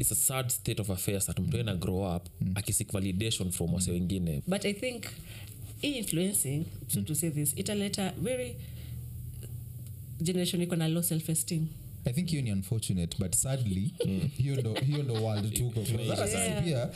it's 0.00 0.12
a 0.12 0.14
sad 0.14 0.48
state 0.50 0.80
of 0.80 0.90
affairs 0.90 1.26
that 1.26 1.38
mtu 1.38 1.60
ana 1.60 1.74
grow 1.74 2.16
up 2.16 2.26
akisik 2.54 2.92
validation 2.92 3.50
from 3.50 3.74
wase 3.74 3.90
wengine. 3.90 4.42
But 4.46 4.64
i 4.64 4.74
think 4.74 5.04
hii 5.80 5.98
influencing 5.98 6.64
so 6.88 7.02
to 7.02 7.14
say 7.14 7.30
this 7.30 7.56
italeta 7.56 8.12
very 8.22 8.56
generation 10.20 10.62
iko 10.62 10.76
na 10.76 10.88
low 10.88 11.02
self 11.02 11.28
esteem 11.28 11.66
i 12.04 12.12
think 12.12 12.28
hiyo 12.28 12.42
ni 12.42 12.52
unfortunate 12.52 13.16
but 13.18 13.34
sadly 13.34 13.90
hiyo 14.42 14.56
ndo 14.56 14.74
hiyo 14.74 15.02
ndo 15.02 15.14
world 15.14 15.52
tuko 15.54 15.80
pia 16.64 16.90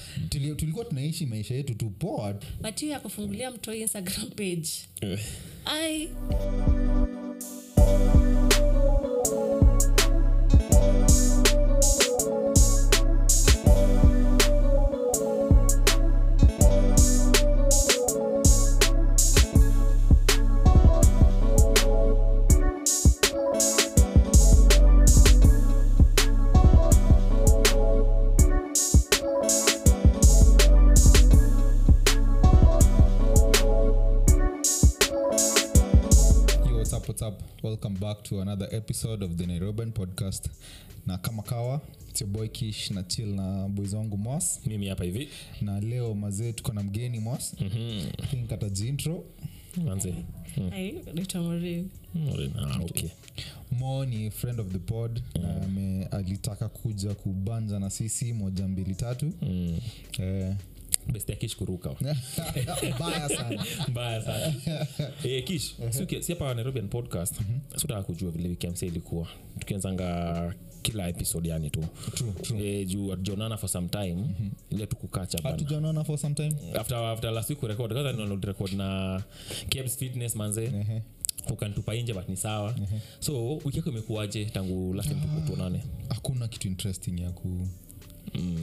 tulikuwa 0.54 0.84
tunaishi 0.84 1.26
maisha 1.26 1.54
yetu 1.54 1.74
tu 1.74 1.90
poa 1.90 2.34
but 2.62 2.80
hiyo 2.80 2.92
ya 2.92 3.00
kufungulia 3.00 3.50
mtoi 3.50 3.80
instagram 3.80 4.30
page. 4.30 4.68
I 5.64 6.08
what's 37.12 37.20
up? 37.20 37.42
Welcome 37.62 37.94
back 37.94 38.22
to 38.24 38.40
another 38.40 38.66
episode 38.72 39.22
of 39.22 39.36
the 39.36 39.44
Nairobian 39.44 39.92
podcast. 39.92 40.48
Na 41.06 41.18
kama 41.18 41.42
kawa, 41.42 41.80
it's 42.08 42.22
your 42.22 42.30
boy 42.30 42.48
Kish 42.48 42.90
na 42.90 43.02
chill 43.02 43.26
na 43.34 43.68
boys 43.68 43.92
wangu 43.94 44.16
Mwas. 44.18 44.60
mimi 44.66 44.88
hapa 44.88 45.04
hivi 45.04 45.28
Na 45.60 45.80
leo 45.80 46.14
mazee 46.14 46.52
tuko 46.52 46.72
na 46.72 46.82
mgeni 46.82 47.18
Mwas. 47.20 47.54
Mhm. 47.60 48.08
I 48.22 48.26
think 48.26 48.52
atajiintro. 48.52 49.24
manze 49.84 50.14
i 50.72 50.92
naitwa 51.14 51.42
Maureen. 51.42 51.88
Mm, 52.14 52.50
ah, 52.58 52.78
okay. 52.84 53.08
Mo 53.70 54.04
ni 54.04 54.30
friend 54.30 54.60
of 54.60 54.68
the 54.68 54.78
pod 54.78 55.22
na 55.42 55.62
ame, 55.62 56.04
alitaka 56.10 56.68
kuja 56.68 57.14
kubanja 57.14 57.78
na 57.78 57.90
sisi 57.90 58.32
moja 58.32 58.68
mbili 58.68 58.94
tatu. 58.94 59.32
Mm. 59.42 59.78
Eh, 60.18 60.54
best 61.12 61.28
ya 61.30 61.36
kish 61.36 61.56
kuruka. 61.56 61.90
Mbaya 62.96 63.28
sana. 63.28 63.64
mbaya 63.88 64.22
sana. 64.22 64.54
E, 65.24 65.42
kish 65.42 65.74
si- 65.90 66.22
si 66.22 66.32
hapa 66.32 66.54
nairobian 66.54 66.88
podcast 66.88 67.40
sitaka 67.76 68.02
kujua 68.02 68.30
vile 68.30 68.48
wikmsa 68.48 68.86
ilikuwa. 68.86 69.26
Tukianzanga 69.58 70.54
kila 70.82 71.08
episode 71.08 71.48
yani 71.48 71.70
tu. 71.70 71.84
True, 72.14 72.32
true. 72.42 72.80
eh, 72.80 72.86
juu 72.88 73.10
hatujaonana 73.10 73.56
for 73.56 73.68
some 73.68 73.88
time. 73.88 74.14
Mm-hmm. 74.14 74.50
ile 74.70 74.86
tukukachaatujaonana 74.86 76.04
for 76.04 76.18
some 76.18 76.34
time. 76.34 76.54
after, 76.80 76.96
after 76.98 77.30
last 77.32 77.50
week 77.50 77.58
kurekod 77.60 77.92
kwanza 77.92 78.12
nirekod 78.12 78.72
na 78.72 79.22
Kebs 79.68 79.96
fitness 79.98 80.36
manze 80.36 80.64
Ehe. 80.64 81.02
ukantupa 81.50 81.94
nje 81.94 82.12
but 82.14 82.28
ni 82.28 82.36
sawa. 82.36 82.74
So 83.20 83.56
wiki 83.64 83.76
yako 83.78 83.90
imekuwaje 83.90 84.44
tangu 84.44 84.94
last 84.94 85.08
time 85.08 85.20
tuku- 85.20 85.46
tuonane 85.46 85.80
hakuna 86.08 86.48
kitu 86.48 86.68
interesting 86.68 87.20
ya 87.20 87.30
ku 87.30 87.68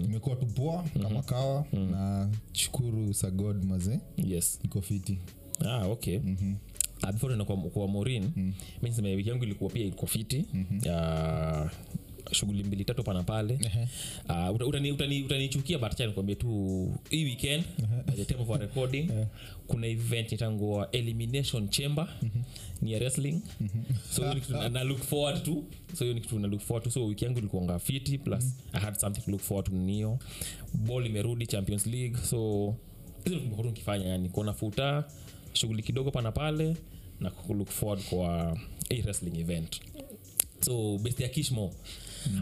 imekuwa 0.06 0.36
tu 0.36 0.46
poa 0.46 0.84
kama 1.04 1.22
kawa 1.24 1.66
na 1.74 2.30
shukuru 2.52 3.14
sagod 3.14 3.66
maze. 3.66 4.00
Yes. 4.18 4.60
Iko 4.64 4.82
fiti. 4.82 5.20
Ah, 5.66 5.88
okay. 5.88 6.20
Mm-hmm. 6.20 6.56
Uh, 7.04 7.12
before 7.12 7.36
kwa, 7.46 7.58
kwa 7.58 7.88
morin 7.88 8.32
mm. 8.36 8.54
mi 8.82 8.90
niseme 8.90 9.16
wiki 9.16 9.30
yangu 9.30 9.44
ilikuwa 9.44 9.70
pia 9.70 9.86
fiti. 10.08 10.46
Mm-hmm. 10.54 10.78
uh, 10.80 11.70
shughuli 12.32 12.64
mbili 12.64 12.86
tatu 12.86 13.04
pana 13.04 13.24
pale. 13.24 13.54
Uh, 14.30 14.56
utanichukia 14.56 14.66
utani, 14.68 14.92
utani 14.92 15.24
utanichukia, 15.24 15.80
nikwambie 16.08 16.36
tu 16.36 16.48
hii 17.10 17.24
weekend 17.24 17.64
by 18.08 18.14
the 18.16 18.26
time 18.26 18.42
of 18.42 18.50
our 18.50 18.60
recording 18.60 19.10
kuna 19.68 19.88
event 19.88 20.32
itangua 20.32 20.92
elimination 20.92 21.70
chamber 21.70 22.08
ni 22.82 22.92
ya 22.94 23.00
wrestling. 23.00 23.42
So 24.12 24.22
hiyo 24.22 24.34
ni 24.34 24.42
kitu 24.42 24.54
na, 24.54 24.70
na 24.70 24.84
look 24.84 25.02
forward 25.02 25.44
to 25.44 25.64
so 25.98 26.04
hiyo 26.04 26.14
ni 26.14 26.22
kitu 26.22 26.40
na 26.40 26.48
look 26.48 26.62
forward 26.62 26.84
to 26.84 26.92
so 26.92 27.06
wiki 27.06 27.26
yangu 27.26 27.40
ilikuanga 27.40 27.80
fiti 27.80 28.18
plus 28.18 28.46
i 28.74 28.80
had 28.82 29.00
something 29.00 29.22
to 29.22 29.32
look 29.32 29.42
forward 29.42 29.66
to 29.70 29.76
nio. 29.76 30.20
Ball 30.74 31.06
imerudi 31.06 31.48
champions 31.48 31.86
league 31.86 32.18
so 32.18 32.76
hizo 33.24 33.36
ndio 33.36 33.40
tumekuwa 33.40 33.64
yani 33.98 34.30
kuona 34.30 34.54
futa 34.54 35.04
shughuli 35.54 35.84
kidogo 35.84 36.12
pana 36.12 36.32
pale 36.32 36.76
na 37.20 37.30
forward 37.70 38.04
kwa 38.10 38.58
wrestling 39.06 39.40
event. 39.40 39.82
So 40.62 40.98
best 40.98 41.20
ya 41.20 41.30
kishmo 41.30 41.74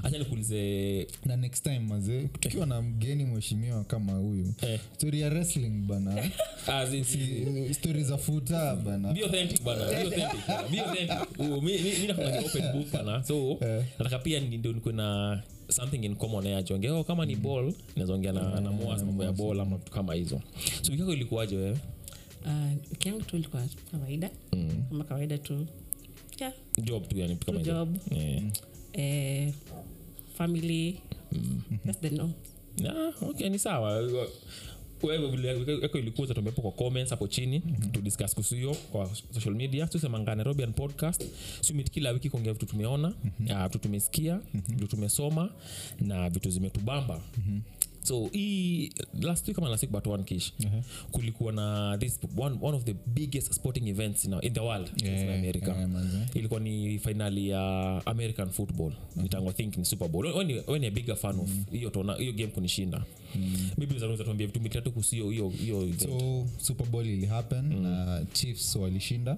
hacha 0.01 0.17
nikuulize. 0.17 1.07
Na 1.25 1.35
next 1.35 1.63
time 1.63 1.79
maze 1.79 2.21
tukiwa 2.27 2.65
na 2.65 2.81
mgeni 2.81 3.25
mheshimiwa 3.25 3.83
kama 3.83 4.13
huyu 4.13 4.53
eh, 4.61 4.79
stori 4.95 5.21
ya 5.21 5.29
wrestling 5.29 5.69
bana. 5.87 6.23
Ah, 6.67 6.85
zi- 6.85 7.73
stori 7.73 8.03
za 8.03 8.17
futa 8.17 8.75
bana. 8.75 9.13
So 13.23 13.57
nataka 13.99 14.19
pia 14.19 14.39
ndio 14.39 14.73
nikuwe 14.73 14.93
na 14.93 15.41
something 15.69 16.05
in 16.05 16.15
common 16.15 16.45
ya 16.45 16.61
jonge 16.63 16.89
oh, 16.89 17.03
kama 17.03 17.25
ni 17.25 17.35
ball 17.35 17.73
nazongea 17.95 18.31
na, 18.31 18.61
na 18.61 18.71
moas 18.71 19.03
mambo 19.03 19.23
ya 19.23 19.31
ball 19.31 19.59
ama 19.59 19.77
vitu 19.77 19.91
kama 19.91 20.13
hizo. 20.13 20.41
So 20.81 20.91
wikako 20.91 21.13
ilikuwaje 21.13 21.55
wewe? 21.57 21.77
Uh, 22.45 22.51
wiki 22.91 23.11
tu 23.11 23.37
ilikuwa 23.37 23.63
kawaida. 23.91 24.29
Kama 24.89 25.03
kawaida 25.03 25.37
tu. 25.37 25.65
Yeah, 26.39 26.53
job 26.83 27.07
tu 27.07 27.17
yani 27.17 27.35
kama 27.35 27.59
job 27.63 27.97
Family. 30.37 31.01
That's 31.85 31.99
the 32.01 32.09
norm. 32.09 32.33
Okay 33.21 33.49
ni 33.49 33.59
sawa. 33.59 34.07
Wewe 35.03 35.27
vile 35.31 35.51
ilikuza 35.53 35.99
ilikuwa 35.99 36.27
tumepo 36.27 36.61
kwa 36.61 36.71
comments 36.71 37.09
hapo 37.09 37.27
chini 37.27 37.61
mm-hmm. 37.65 37.91
to 37.91 38.01
discuss 38.01 38.33
kuhusu 38.33 38.55
hiyo 38.55 38.75
kwa 38.91 39.09
social 39.33 39.55
media. 39.55 39.87
Tusemanga 39.87 40.35
nairobian 40.35 40.73
podcast. 40.73 41.23
Sumit 41.61 41.91
kila 41.91 42.11
wiki 42.11 42.29
kuongea 42.29 42.53
vitu 42.53 42.65
tumeona 42.65 43.13
mm-hmm. 43.23 43.63
vitu 43.67 43.79
tumesikia 43.79 44.33
mm-hmm. 44.35 44.75
vitu 44.75 44.87
tumesoma 44.87 45.49
na 46.01 46.29
vitu 46.29 46.49
zimetubamba. 46.49 47.21
Mm-hmm 47.37 47.76
so 48.07 48.29
hii 48.31 48.91
last 49.21 49.47
week 49.47 49.57
ama 49.57 49.69
last 49.69 49.83
week 49.83 49.91
but 49.91 50.07
one 50.07 50.23
kish 50.23 50.53
uh-huh. 50.59 50.81
kulikuwa 51.11 51.53
na 51.53 51.97
this 51.97 52.19
one, 52.37 52.57
one 52.61 52.77
of 52.77 52.83
the 52.83 52.93
biggest 53.07 53.53
sporting 53.53 53.87
events 53.87 54.25
in, 54.25 54.33
in 54.41 54.53
the 54.53 54.59
world 54.59 54.91
Yeah, 55.03 55.21
in 55.21 55.29
america. 55.29 55.67
yeah, 55.67 55.89
ilikuwa 56.35 56.59
ni 56.59 56.99
finali 56.99 57.49
ya 57.49 58.01
american 58.05 58.49
football. 58.49 58.91
Itango 59.25 59.51
think 59.51 59.77
ni 59.77 59.85
super 59.85 60.07
bowl. 60.07 60.27
A 60.27 60.89
bigger 60.91 61.15
fan 61.15 61.39
of 61.39 61.49
hiyo 61.71 61.89
tona 61.89 62.15
hiyo 62.15 62.33
game 62.33 62.47
kunishinda. 62.47 63.03
Maybe 63.77 63.95
unaweza 63.95 64.23
tuambia 64.23 64.47
vitu 64.47 64.61
mitatu 64.61 64.91
kuhusu 64.91 65.15
hiyo 65.15 65.29
hiyo 65.29 65.49
hiyo 65.49 65.81
event. 65.81 66.01
So 66.01 66.45
super 66.57 66.87
bowl 66.87 67.05
ili 67.07 67.25
happen 67.25 67.81
na 67.81 68.25
chiefs 68.33 68.75
walishinda. 68.75 69.37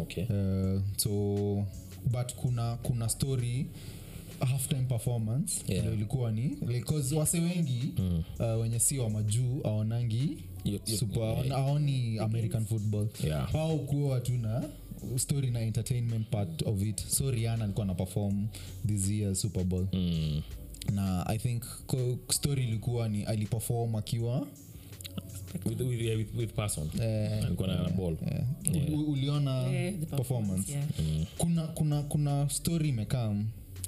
Okay. 0.00 0.24
Uh, 0.24 0.80
so 0.96 1.10
but 2.10 2.34
kuna 2.36 2.76
kuna 2.76 3.08
story 3.08 3.66
halftime 4.46 4.82
performance 4.82 5.62
Yeah. 5.68 5.92
ilikuwa 5.94 6.32
ni 6.32 6.56
like, 6.68 6.94
wase 7.16 7.40
wengi 7.40 7.92
mm. 7.98 8.22
uh, 8.40 8.60
wenye 8.62 8.78
si 8.78 8.98
wa 8.98 9.10
majuu 9.10 9.60
aonangi 9.64 10.36
aoni 11.54 12.14
yeah. 12.14 12.24
american 12.26 12.64
football 12.66 13.08
Yeah. 13.24 13.54
au 13.54 13.78
kuwa 13.78 14.20
tu 14.20 14.32
na 14.32 14.64
story 15.16 15.50
na 15.50 15.60
entertainment 15.60 16.28
part 16.30 16.62
of 16.66 16.82
it 16.82 17.06
so 17.06 17.30
riana 17.30 17.64
alikuwa 17.64 17.86
na 17.86 17.94
perform 17.94 18.46
this 18.86 19.10
year 19.10 19.34
super 19.36 19.64
bowl 19.64 19.86
mm. 19.92 20.42
na 20.94 21.26
i 21.26 21.38
think 21.38 21.64
story 22.30 22.64
ilikuwa 22.64 23.08
ni 23.08 23.24
aliperform 23.24 23.94
akiwa 23.96 24.46
with, 25.66 25.80
with, 25.80 26.00
yeah, 26.00 26.18
with, 26.18 26.34
with 26.36 26.52
person 26.54 26.88
eh, 27.00 27.44
alikuwa 27.46 27.68
na 27.68 27.88
ball 27.90 28.16
yeah. 28.26 28.44
yeah. 28.72 29.08
uliona 29.08 29.62
yeah, 29.62 29.94
performance, 29.94 30.16
performance 30.16 30.72
yeah. 30.72 31.26
kuna 31.38 31.66
kuna 31.66 32.02
kuna 32.02 32.48
story 32.50 32.88
imekaa 32.88 33.34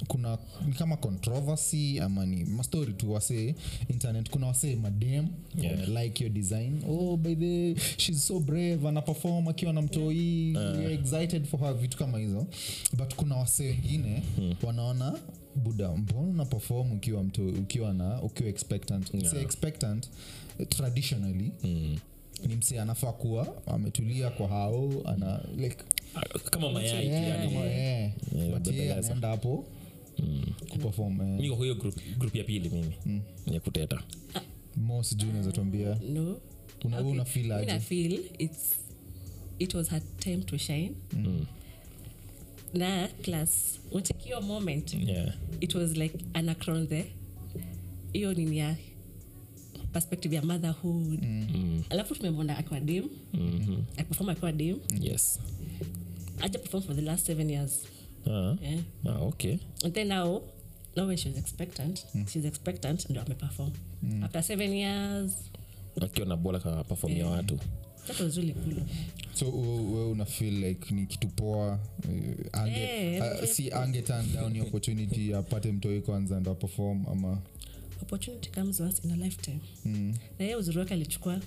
kuna 0.09 0.39
ni 0.67 0.73
kama 0.73 0.97
controversy 0.97 2.01
ama 2.01 2.27
ni 2.27 2.45
mastori 2.45 2.93
tu 2.93 3.13
wasee 3.13 3.55
internet 3.89 4.31
kuna 4.31 4.47
wasee 4.47 4.77
madem 4.77 5.29
Yeah. 5.59 5.81
wame 5.81 6.03
like 6.05 6.25
your 6.25 6.33
design 6.33 6.83
oh 6.89 7.17
by 7.17 7.35
the 7.35 7.75
she's 7.97 8.27
so 8.27 8.41
brave 8.41 8.89
ana 8.89 9.03
perform 9.03 9.49
akiwa 9.49 9.73
na 9.73 9.83
mtoi 9.83 10.53
uh. 10.57 10.93
excited 10.93 11.45
for 11.47 11.61
her 11.61 11.75
vitu 11.75 11.99
kama 11.99 12.19
hizo 12.19 12.47
but 12.99 13.15
kuna 13.15 13.37
wase 13.37 13.65
wengine 13.67 14.23
wanaona 14.63 15.19
buda 15.57 15.97
mbona 15.97 16.21
una 16.29 16.45
perform 16.45 16.93
ukiwa 16.93 17.25
mto 17.25 17.47
ukiwa 17.47 17.93
na 17.93 18.23
ukiwa 18.23 18.49
expectant 18.49 19.15
yeah. 19.15 19.31
say 19.31 19.41
expectant 19.43 20.11
traditionally 20.69 21.53
mm. 21.65 21.99
ni 22.49 22.57
msee 22.57 22.81
anafaa 22.81 23.13
kuwa 23.13 23.63
ametulia 23.67 24.31
kwa 24.31 24.49
hao 24.49 24.91
ana 25.05 25.41
like 25.57 25.77
kama 26.51 26.73
mayai 26.73 27.07
yeah, 27.07 27.45
kama, 27.45 27.61
yeah. 27.61 28.11
Yeah, 28.37 28.59
but 28.59 28.67
yeye 28.75 28.95
anaenda 28.95 29.29
hapo 29.29 29.65
kuperform 30.69 31.21
eh. 31.21 31.41
niko 31.41 31.57
kwa 31.57 31.65
hiyo 31.65 31.75
group, 31.75 31.95
group 32.19 32.35
ya 32.35 32.45
pili 32.45 32.69
mimi. 32.69 33.23
Ya 33.47 33.61
kuteta. 33.61 34.03
Mo 34.77 35.03
sijui 35.03 35.29
unaweza 35.31 35.53
tuambia. 35.53 35.99
No. 36.09 36.41
Una, 36.85 36.99
okay. 36.99 37.13
una 37.13 37.25
feel 37.25 37.53
aje 37.53 37.67
na 37.67 37.81
feel 37.81 38.21
it's 38.39 38.77
it 39.59 39.75
was 39.75 39.91
her 39.91 40.03
time 40.19 40.37
to 40.37 40.59
shine. 40.59 40.93
Mm. 41.13 41.47
na 42.75 43.09
moment 44.43 44.95
yeah. 44.95 45.35
it 45.61 45.75
was 45.75 45.97
like 45.97 46.15
anacron 46.35 46.89
the 46.89 47.05
hiyo 48.13 48.35
nini 48.35 48.59
ya 48.59 48.77
perspective 49.93 50.37
ya 50.37 50.43
motherhood. 50.43 51.25
Alafu 51.91 52.15
tumemwona 52.15 52.59
akiwa 52.59 52.81
dim. 52.81 53.05
Mm-hmm. 53.35 53.85
akperform 53.97 54.29
akiwa 54.29 54.53
dim. 54.53 54.77
Yes. 55.01 55.41
Aja 56.41 56.59
perform 56.59 56.83
for 56.83 56.97
the 56.97 57.03
last 57.03 57.27
seven 57.27 57.51
years 57.51 57.85
Ah. 58.27 58.57
yeah. 58.63 58.81
Ah, 59.07 59.19
okay. 59.23 59.59
And 59.85 59.95
then 59.95 60.09
now 60.09 60.43
now 60.97 61.07
when 61.07 61.17
she 61.17 61.29
was 61.29 61.39
expectant 61.39 62.07
she's 62.33 62.45
expectant 62.45 63.11
ndo 63.11 63.21
ameperform. 63.21 63.73
After 64.23 64.43
seven 64.43 64.73
years. 64.73 65.33
Akiwa 66.01 66.27
na 66.29 66.37
bola 66.37 66.59
ka 66.61 66.85
perform 66.85 67.19
watu. 67.23 67.59
That 68.07 68.21
was 68.21 68.37
really 68.37 68.53
cool. 68.55 68.83
So 69.35 69.47
we 69.47 70.11
una 70.13 70.25
feel 70.25 70.55
like 70.55 70.91
ni 70.95 71.07
kitu 71.07 71.29
poa 71.29 71.79
eh, 72.09 72.37
ange, 72.53 72.77
Eh, 73.17 73.23
uh, 73.43 73.47
si 73.47 73.71
ange 73.73 74.03
turn 74.03 74.33
down 74.33 74.61
opportunity 74.61 75.35
apate 75.39 75.73
mtoi 75.73 76.01
kwanza 76.01 76.41
ndo 76.41 76.51
aperform 76.51 77.07
ama? 77.13 77.39
Opportunity 78.03 78.51
comes 78.51 78.81
once 78.81 79.03
in 79.05 79.11
a 79.13 79.17
lifetime. 79.17 79.61
Mm. 79.85 80.15
na 80.39 80.45
yeye 80.45 80.57
uzuri 80.57 80.79
wake 80.79 80.95
alichukua 80.95 81.41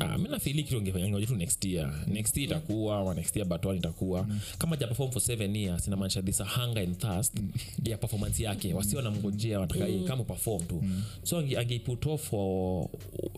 Ah, 0.00 0.18
mi 0.18 0.28
nafili 0.28 0.62
kitu 0.62 0.82
ngoja 0.82 1.26
tu 1.26 1.36
next 1.36 1.64
year. 1.64 2.04
Next 2.06 2.36
year 2.36 2.50
itakuwa 2.50 2.98
ama 2.98 3.14
next 3.14 3.36
year 3.36 3.48
batwan 3.48 3.76
itakuwa. 3.76 4.26
Kama 4.58 4.76
ja 4.76 4.86
perform 4.86 5.10
for 5.10 5.22
seven 5.22 5.56
years 5.56 5.86
inamaanisha 5.86 6.22
this 6.22 6.40
a 6.40 6.44
hunger 6.44 6.82
and 6.82 6.98
thirst 6.98 7.32
ya 7.84 7.98
performance 7.98 8.42
yake 8.42 8.74
wasi 8.74 8.96
wanamngojea 8.96 9.60
wanataka 9.60 9.86
mm. 9.88 10.04
kama 10.04 10.24
perform 10.24 10.62
tu. 10.64 10.84
So 11.22 11.38
ange, 11.38 11.58
ange 11.58 11.78
off 12.06 12.28
for 12.28 12.88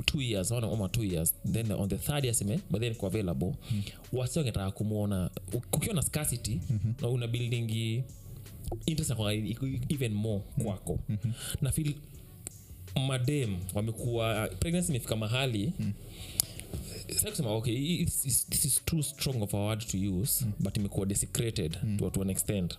two 0.04 0.20
years 0.20 0.52
ama 0.52 0.72
ama 0.72 0.88
two 0.88 1.04
years 1.04 1.34
then 1.52 1.72
on 1.72 1.88
the 1.88 1.96
third 1.98 2.24
year 2.24 2.34
sime 2.34 2.60
but 2.70 2.80
then 2.80 2.92
iko 2.92 3.06
available. 3.06 3.52
Wasi 4.12 4.38
wangetaka 4.38 4.70
kumwona 4.70 5.30
kukiwa 5.70 5.94
na 5.94 6.02
scarcity 6.02 6.60
na 7.00 7.08
una 7.08 7.26
buildingi 7.26 8.02
interest 8.86 9.10
ya 9.10 9.32
even 9.88 10.12
more 10.14 10.42
kwako. 10.62 10.98
Na 11.62 11.70
feel 11.72 11.94
madem 13.06 13.56
wamekuwa 13.74 14.48
pregnancy 14.60 14.90
imefika 14.90 15.16
mahali 15.16 15.72
Sitaki 15.72 15.94
kusema 17.30 17.50
okay 17.50 17.74
it's, 17.74 18.24
it's, 18.26 18.46
this 18.48 18.64
is 18.64 18.84
too 18.84 19.02
strong 19.02 19.42
of 19.42 19.54
a 19.54 19.56
word 19.56 19.86
to 19.86 19.98
use 19.98 20.46
but 20.58 20.76
imekuwa 20.76 21.06
desecrated 21.06 21.78
to, 21.98 22.10
to 22.10 22.22
an 22.22 22.30
extent 22.30 22.78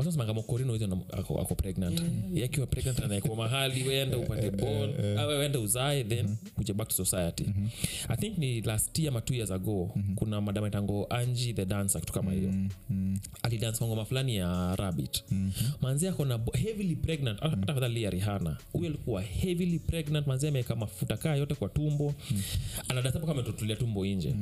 kunile 0.00 0.08
wasasemanga 0.08 0.34
mokorino 0.34 0.72
hizo 0.72 0.98
ako, 1.12 1.38
ako 1.40 1.54
pregnant. 1.54 2.00
Yeah. 2.00 2.42
yakiwa 2.42 2.66
pregnant 2.66 3.00
anaekwa 3.00 3.36
mahali 3.36 3.88
wenda 3.88 4.18
upate 4.18 4.50
bon 4.50 5.18
au 5.18 5.28
wenda 5.28 5.58
uzae 5.58 6.04
then 6.04 6.36
uje 6.58 6.72
back 6.72 6.88
to 6.88 6.94
society. 6.94 7.44
I 8.08 8.16
think 8.16 8.38
ni 8.38 8.60
last 8.62 8.98
year 8.98 9.08
ama 9.08 9.20
two 9.20 9.34
years 9.34 9.50
ago 9.50 9.90
kuna 10.14 10.40
madama 10.40 10.68
itango 10.68 11.06
anji 11.10 11.54
the 11.54 11.64
dancer 11.64 12.00
kitu 12.00 12.12
kama 12.12 12.32
hiyo. 12.32 12.52
Alidance 13.42 13.78
kwa 13.78 13.86
ngoma 13.86 14.04
fulani 14.04 14.36
ya 14.36 14.76
rabbit. 14.76 15.24
Manzi 15.80 16.08
ako 16.08 16.24
na 16.24 16.40
heavily 16.54 16.96
pregnant. 16.96 17.40
Hata 17.40 17.56
hata 17.56 17.72
afadhali 17.72 18.02
ya 18.02 18.10
rihana 18.10 18.56
huyo 18.72 18.86
alikuwa 18.88 19.22
heavily 19.22 19.78
pregnant. 19.78 20.26
Manzi 20.26 20.48
ameweka 20.48 20.76
mafuta 20.76 21.16
kaa 21.16 21.34
yote 21.34 21.54
kwa 21.54 21.68
tumbo. 21.68 22.14
Anadansa 22.88 23.18
mpaka 23.18 23.32
ametotulia 23.32 23.76
tumbo 23.76 24.06
nje 24.06 24.34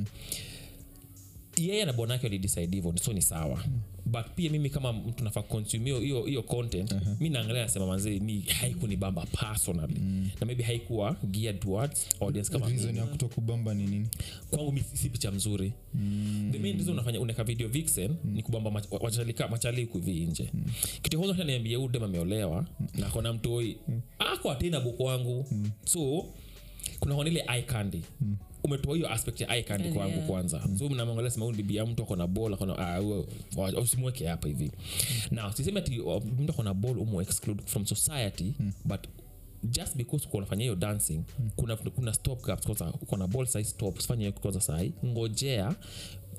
yeye 1.58 1.84
na 1.84 1.92
bwana 1.92 2.12
yake 2.14 2.26
walidecide 2.26 2.76
hivyo 2.76 2.94
so 3.02 3.12
ni 3.12 3.22
sawa 3.22 3.64
but 4.06 4.26
pia 4.34 4.50
mimi 4.50 4.70
kama 4.70 4.92
mtu 4.92 5.24
nafaa 5.24 5.42
consume 5.42 5.84
hiyo- 5.84 6.00
hiyo 6.24 6.40
uh-huh. 6.42 7.16
mi 7.20 7.28
naangalia 7.28 7.62
nasema 7.62 7.86
manzi 7.86 8.20
mi 8.20 8.40
haikunibamba 8.40 9.26
personally 9.26 9.94
na 10.40 10.46
maybe 10.46 10.62
haikuwa 10.64 11.16
geared 11.24 11.60
towards 11.60 12.08
audience 12.20 12.52
kama 12.52 12.68
reason 12.68 12.96
ya 12.96 13.06
kutokubamba 13.06 13.74
ni 13.74 13.86
nini 13.86 14.06
kwangu 14.50 14.72
mi 14.72 14.82
si 14.94 15.08
picha 15.10 15.30
mzuri 15.30 15.72
mm. 15.94 16.48
the 16.52 16.58
main 16.58 16.76
reason 16.76 16.94
unafanya 16.94 17.20
unaweka 17.20 17.44
video 17.44 17.68
vixen 17.68 18.10
mm. 18.24 18.34
ni 18.34 18.42
kubamba 18.42 18.70
mach- 18.70 19.04
wachali 19.04 19.32
ka- 19.32 19.48
machali 19.48 19.86
kuvi 19.86 20.12
nje 20.26 20.50
mm. 20.54 20.64
kitu 21.02 21.18
kwanza 21.18 21.34
hata 21.34 21.44
niambia 21.46 21.80
udem 21.80 22.02
ameolewa 22.04 22.66
na 22.98 23.06
akona 23.06 23.32
mtoi 23.32 23.76
mm. 23.88 24.00
ako 24.18 24.50
atena 24.50 24.80
buku 24.80 25.04
wangu 25.04 25.46
mm. 25.50 25.70
so 25.84 26.26
kuna 27.00 27.14
kona 27.14 27.30
ile 27.30 27.44
eye 27.52 27.62
candy 27.62 28.02
mm 28.20 28.36
umetoa 28.64 28.94
hiyo 28.96 29.12
aspect 29.12 29.40
ya 29.40 29.54
eye 29.54 29.62
kwangu 29.62 29.84
Yeah. 30.14 30.26
kwanza. 30.26 30.68
So 30.78 30.88
mnamwangalia 30.88 31.30
sema 31.30 31.52
bibi 31.52 31.76
ya 31.76 31.86
mtu 31.86 32.02
akona 32.02 32.26
bol 32.26 32.56
ah, 32.78 33.00
usimweke 33.80 34.26
hapa 34.26 34.48
hivi. 34.48 34.70
Now 35.30 35.52
siseme 35.52 35.78
ati 35.80 36.00
uh, 36.00 36.24
mtu 36.24 36.52
akona 36.52 36.74
bol 36.74 36.98
umo 36.98 37.22
exclude 37.22 37.62
from 37.66 37.86
society 37.86 38.54
but 38.84 39.00
just 39.64 39.96
because 39.96 40.26
uko 40.26 40.36
unafanya 40.36 40.62
hiyo 40.62 40.74
dancing 40.76 41.20
kuna, 41.56 41.76
kuna 41.76 42.14
stop 42.14 42.44
gaps 42.44 42.64
kwanza 42.64 42.92
uko 43.02 43.16
na 43.16 43.26
ball 43.26 43.46
size 43.46 43.64
stop 43.64 43.98
usifanye 43.98 44.24
hiyo 44.24 44.32
kwanza 44.40 44.60
sahi 44.60 44.92
ngojea 45.06 45.74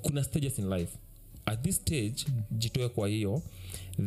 kuna 0.01 0.23
stages 0.23 0.59
in 0.59 0.69
life. 0.69 0.97
At 1.45 1.61
this 1.61 1.75
stage 1.75 2.25
jitoe 2.51 2.89
kwa 2.89 3.07
hiyo 3.07 3.41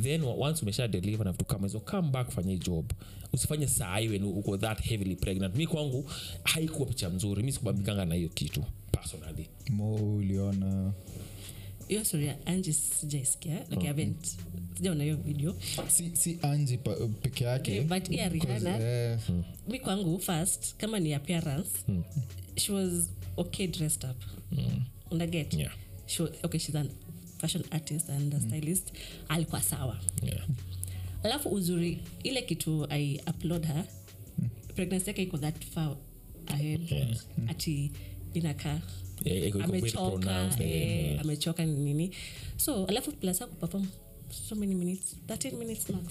then 0.03 0.23
once 0.25 0.63
umesha 0.63 0.89
deliver 0.89 1.25
na 1.27 1.33
vitu 1.33 1.45
kama 1.45 1.67
hizo 1.67 1.81
come 1.81 2.09
back 2.11 2.31
fanye 2.31 2.53
hii 2.53 2.59
job. 2.59 2.93
Usifanye 3.33 3.67
sahi 3.67 4.09
when 4.09 4.25
uko 4.25 4.57
that 4.59 4.81
heavily 4.81 5.17
pregnant. 5.17 5.57
Mi 5.57 5.67
kwangu 5.67 6.11
haikuwa 6.45 6.89
picha 6.89 7.11
mzuri 7.11 7.43
mi 7.43 7.53
sikubambikanga 7.53 8.05
na 8.05 8.15
hiyo 8.15 8.29
kitu 8.29 8.65
personally. 8.93 9.49
Mo 9.71 9.95
uliona? 9.95 10.93
Hiyo 11.89 12.05
story 12.05 12.31
anji 12.47 12.73
sijaisikia. 12.73 13.59
Like 13.71 13.83
I 13.83 13.87
haven't 13.87 14.37
sijaona 14.77 15.05
hiyo 15.05 15.17
video. 15.17 15.55
Si, 15.89 16.11
si 16.17 16.39
anji 16.43 16.79
peke 17.23 17.45
yake? 17.45 17.81
But 17.81 18.11
yeah, 18.11 18.31
Because, 18.33 18.65
Rihanna- 18.69 19.19
mi 19.69 19.79
kwangu 19.81 20.19
first 20.19 20.75
kama 20.77 21.01
ni 21.01 21.15
appearance 21.15 21.71
she 22.57 22.73
was 22.73 23.11
okay 23.37 23.67
dressed 23.67 24.05
up. 24.11 24.17
Unaget 25.11 25.55
Yeah. 25.55 25.73
she 26.07 26.23
was, 26.23 26.33
okay 26.45 26.61
she's 26.61 26.75
an 26.77 26.91
fashion 27.43 27.65
artist 27.71 28.11
and 28.11 28.35
stylist 28.47 28.93
alikuwa 29.29 29.63
sawa. 29.63 29.99
Yeah. 30.23 30.47
alafu 31.23 31.49
uzuri 31.49 31.99
ile 32.23 32.43
kitu 32.43 32.87
i 32.91 33.21
upload 33.31 33.67
her 33.67 33.85
pregnancy 34.75 35.11
yake 35.11 35.23
iko 35.23 35.39
that 35.39 35.65
far 35.65 35.97
ahead. 36.47 36.91
Yeah. 36.93 37.09
ati 37.49 37.91
inakaa 38.35 38.81
Yeah, 39.25 39.49
iko 39.49 39.59
very 39.59 39.79
amechoka 39.79 40.57
eh, 40.61 41.21
amechoka 41.21 41.65
ni 41.65 41.73
nini. 41.73 42.11
So 42.57 42.87
alafu 42.87 43.13
plus 43.13 43.39
hakuperform 43.39 43.87
so 44.49 44.55
many 44.55 44.75
minutes 44.75 45.17
13 45.27 45.59
minutes 45.59 45.91
max. 45.91 46.05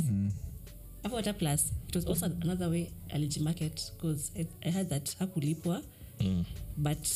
Afu 1.03 1.15
hata 1.15 1.33
plus 1.33 1.73
it 1.89 1.95
was 1.95 2.07
also 2.07 2.25
another 2.25 2.67
way 2.69 2.87
alijimarket 3.09 3.91
because 3.95 4.31
I, 4.39 4.45
i 4.61 4.71
had 4.71 4.89
that 4.89 5.17
hakulipwa. 5.19 5.81
Mm. 6.19 6.43
but 6.77 7.07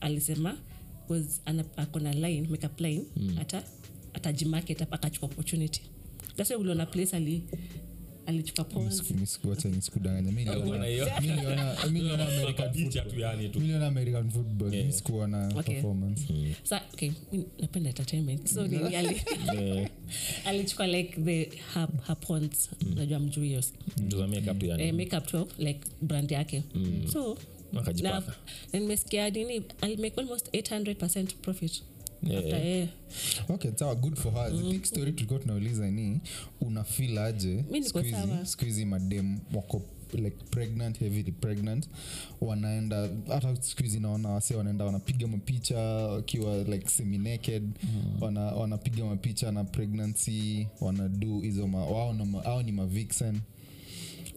alisema 0.00 0.58
akona 1.76 2.12
line 2.12 2.46
makeup 2.50 2.80
line 2.80 3.04
hata 3.36 3.62
atajimarket 4.14 4.78
hapa 4.78 4.96
akachukua 4.96 5.28
opportunity. 5.28 5.80
That's 6.36 6.50
uliona 6.50 6.86
place 6.86 7.16
ali 7.16 7.42
napenda 17.60 17.90
entertainment. 17.90 18.48
So 18.48 18.66
nini 18.66 18.96
alichukua 20.46 20.86
like 20.86 21.24
the 21.24 21.50
her, 21.74 21.88
her 22.06 22.16
najua 23.98 24.26
makeup 24.28 24.62
yani. 24.62 24.82
Eh, 24.82 24.94
like 25.58 25.80
brand 26.02 26.30
yake. 26.30 26.62
So 27.12 27.38
na 27.72 27.80
akajipaka 27.80 28.34
na 28.72 28.78
nimesikia 28.80 29.30
nini? 29.30 29.62
Alimake 29.80 30.20
almost 30.20 30.48
800 30.54 31.34
profit 31.42 31.82
Yeah. 32.26 32.38
after 32.44 32.88
okay 33.48 33.70
sawa 33.76 33.94
good 33.94 34.16
for 34.16 34.32
her. 34.32 34.50
The 34.56 34.70
big 34.70 34.84
story 34.84 35.12
tulikuwa 35.12 35.38
tunauliza 35.40 35.90
ni 35.90 36.20
unafil 36.60 37.18
aje 37.18 37.48
Mi 37.48 37.62
niko 37.80 37.84
siku 37.84 37.98
hizi- 37.98 38.10
sawa. 38.12 38.46
siku 38.46 38.64
hizi 38.64 38.84
madem 38.84 39.38
wako 39.54 39.82
like 40.14 40.36
pregnant 40.50 40.98
heavily 40.98 41.32
pregnant 41.32 41.88
wanaenda 42.40 43.08
hata 43.28 43.62
skuhizi 43.62 44.00
naona 44.00 44.28
wase 44.28 44.54
wanaenda 44.54 44.84
wanapiga 44.84 45.26
mapicha 45.26 45.78
wakiwa 45.78 46.56
like 46.58 46.88
semi 46.88 47.18
naked 47.18 47.62
wana, 48.20 48.40
wanapiga 48.40 49.04
mapicha 49.04 49.52
na 49.52 49.64
pregnancy 49.64 50.66
wanadu 50.80 51.40
hizo 51.40 51.64
wao 52.44 52.62
ni 52.62 52.72
mavixen 52.72 53.40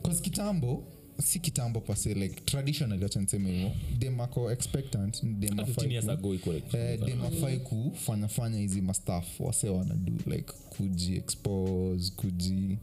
cause 0.04 0.22
kitambo 0.22 0.84
si 1.24 1.40
kitambo 1.40 1.82
pase 1.82 2.14
like 2.14 2.42
traditionally 2.46 3.04
wacha 3.04 3.20
niseme 3.22 3.52
hivo 3.52 3.72
dem 4.00 4.20
ako 4.22 4.52
expectant 4.52 5.24
ni 5.24 5.34
dem 5.34 5.58
Hata 5.58 5.64
15 5.72 5.72
afai 5.72 5.92
years 5.92 6.06
ku- 6.06 6.12
ago 6.12 6.36
iko 6.36 6.54
like- 6.54 6.78
eh, 6.78 7.00
demafai 7.06 7.58
kufanyafanya 7.60 8.60
hizi 8.60 8.82
mastaf 8.82 9.40
wase 9.40 9.70
wanadu 9.70 10.14
like 10.28 10.54
kuji 10.70 11.16
expose 11.16 12.12
kuji 12.16 12.78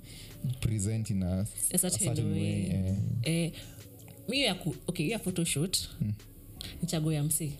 present 0.61 1.11
in 1.11 1.23
a, 1.23 1.27
a 1.33 1.47
a 1.73 1.79
certain 1.79 1.99
certain 1.99 2.33
way, 2.33 2.43
way. 2.43 2.61
eh. 2.71 2.97
eh, 3.23 3.53
hiyo 4.33 4.47
ya 4.47 4.55
ku, 4.55 4.75
okay 4.87 5.09
ya 5.09 5.19
photoshoot 5.19 5.79
ni 6.83 6.87
chago 6.87 7.12
ya 7.12 7.25
msi. 7.25 7.53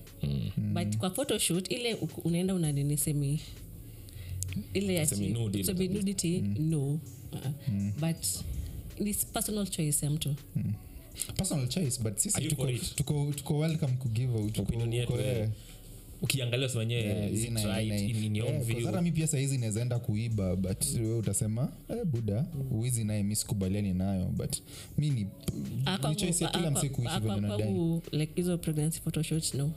But 0.73 0.97
kwa 0.97 1.11
photoshoot 1.11 1.71
ile 1.71 1.95
unaenda 2.25 2.55
unanini 2.55 2.97
semi 2.97 3.41
ile 4.75 4.95
ya 4.95 5.07
Semi 5.07 5.29
nude 5.29 5.59
ile. 6.25 6.41
no. 6.59 6.93
Uh, 7.33 7.39
but 8.01 8.17
ni 9.01 9.15
personal 9.15 9.67
choice 9.67 10.07
ya 10.07 10.11
mtu. 10.11 10.35
Personal 11.37 11.69
choice 11.69 12.03
but 12.03 12.17
sisi 12.17 12.41
tuko, 12.49 12.67
tuko, 12.95 13.33
tuko 13.37 13.59
welcome 13.59 13.93
kugive 13.93 14.33
ukiangalia 16.23 16.69
sema 16.69 16.79
wenyewe 16.81 17.03
Yeah, 17.03 17.33
is 17.33 17.41
it 17.45 17.49
ina- 17.49 17.65
right? 17.77 17.87
ina- 17.87 17.99
in, 17.99 18.25
in 18.25 18.37
your 18.37 18.47
own 18.49 18.55
Yeah, 18.55 18.67
'cause 18.67 18.75
view 18.75 18.87
hata 18.87 19.03
mi 19.03 19.13
pia 19.13 19.27
sahizi 19.27 19.55
inawezaenda 19.55 19.99
kuiba 19.99 20.57
but 20.57 20.85
we 21.01 21.15
utasema 21.19 21.73
eh, 21.89 22.05
buda 22.05 22.45
uwizi 22.71 23.05
naye 23.05 23.23
mi 23.23 23.37
sikubaliani 23.37 23.95
nayo. 23.95 24.25
But 24.27 24.57
mi 24.99 25.11
ni 25.11 25.27
Ah, 25.85 25.99
choice 26.15 26.45
ya 26.45 26.51
ah, 26.55 26.59
kila 26.59 26.71
kwa- 26.71 26.81
mse 26.81 26.89
kuishi 26.89 27.11
ah, 27.15 27.21
kwa- 27.21 27.35
venye 27.35 27.49
nadai 27.49 27.63
kwangu, 27.63 28.03
like 28.13 28.33
hizo 28.37 28.59
pregnancy 28.59 29.01
photoshoot 29.01 29.55
no. 29.55 29.71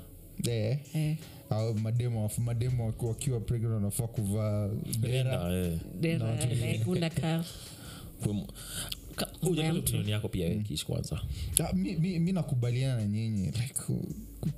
Eh, 0.48 0.78
eh, 0.94 1.18
au 1.50 1.74
mademo 1.76 2.32
mademo 2.42 2.94
wakiwa 3.02 3.40
pregnant 3.40 3.74
wanafaa 3.74 4.08
kuvaa 4.08 4.70
dera. 5.00 5.54
eh. 5.66 5.78
dera 6.02 6.38
Yako 10.06 10.30
pia 10.30 10.46
wewe 10.48 10.64
kiishi 10.64 10.86
kwanza. 10.86 11.22
Ah, 11.70 11.74
mi, 11.74 11.96
mi, 11.96 12.20
mi 12.20 12.32
nakubaliana 12.32 12.96
na 13.02 13.08
nyinyi 13.08 13.46
like, 13.46 13.74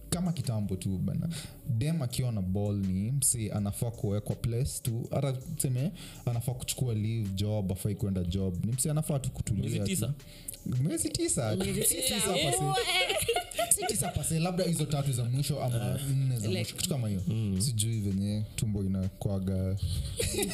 kama 0.09 0.33
kitambo 0.33 0.75
tu 0.75 0.97
bana. 0.97 1.29
Dem 1.69 2.01
akiwa 2.01 2.31
na 2.31 2.41
ball 2.41 2.75
ni 2.75 3.11
msi 3.11 3.51
anafaa 3.51 3.91
kuwekwa 3.91 4.35
place 4.35 4.71
tu. 4.81 5.07
Hata 5.11 5.33
tuseme 5.33 5.91
anafaa 6.25 6.53
kuchukua 6.53 6.93
leave 6.93 7.29
job 7.29 7.71
afai 7.71 7.95
kwenda 7.95 8.23
job. 8.23 8.65
Ni 8.65 8.71
msi 8.71 8.89
anafaa 8.89 9.19
tu 9.19 9.31
kutulia 9.31 9.61
Miezi 9.63 9.79
tu. 9.79 9.85
tisa? 9.85 10.13
mwezi 10.83 11.09
tisa. 11.09 11.55
Miezi 11.55 11.83
Si 11.83 11.95
tisa. 13.87 14.07
pase. 14.07 14.39
Labda 14.39 14.63
hizo 14.63 14.85
tatu 14.85 15.11
za 15.13 15.23
mwisho 15.23 15.63
ama 15.63 15.99
nne 16.15 16.39
za 16.39 16.49
mwisho. 16.49 16.75
Kitu 16.75 16.89
kama 16.89 17.09
hiyo. 17.09 17.21
sijui 17.59 17.99
venye 17.99 18.43
tumbo 18.55 18.83
inakwaga. 18.83 19.75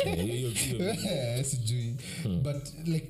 Eh, 0.05 0.25
hiyo- 0.25 0.49
hiyo- 0.49 0.93
Eh, 1.11 1.45
sijui. 1.45 1.95
But 2.43 2.87
like 2.87 3.07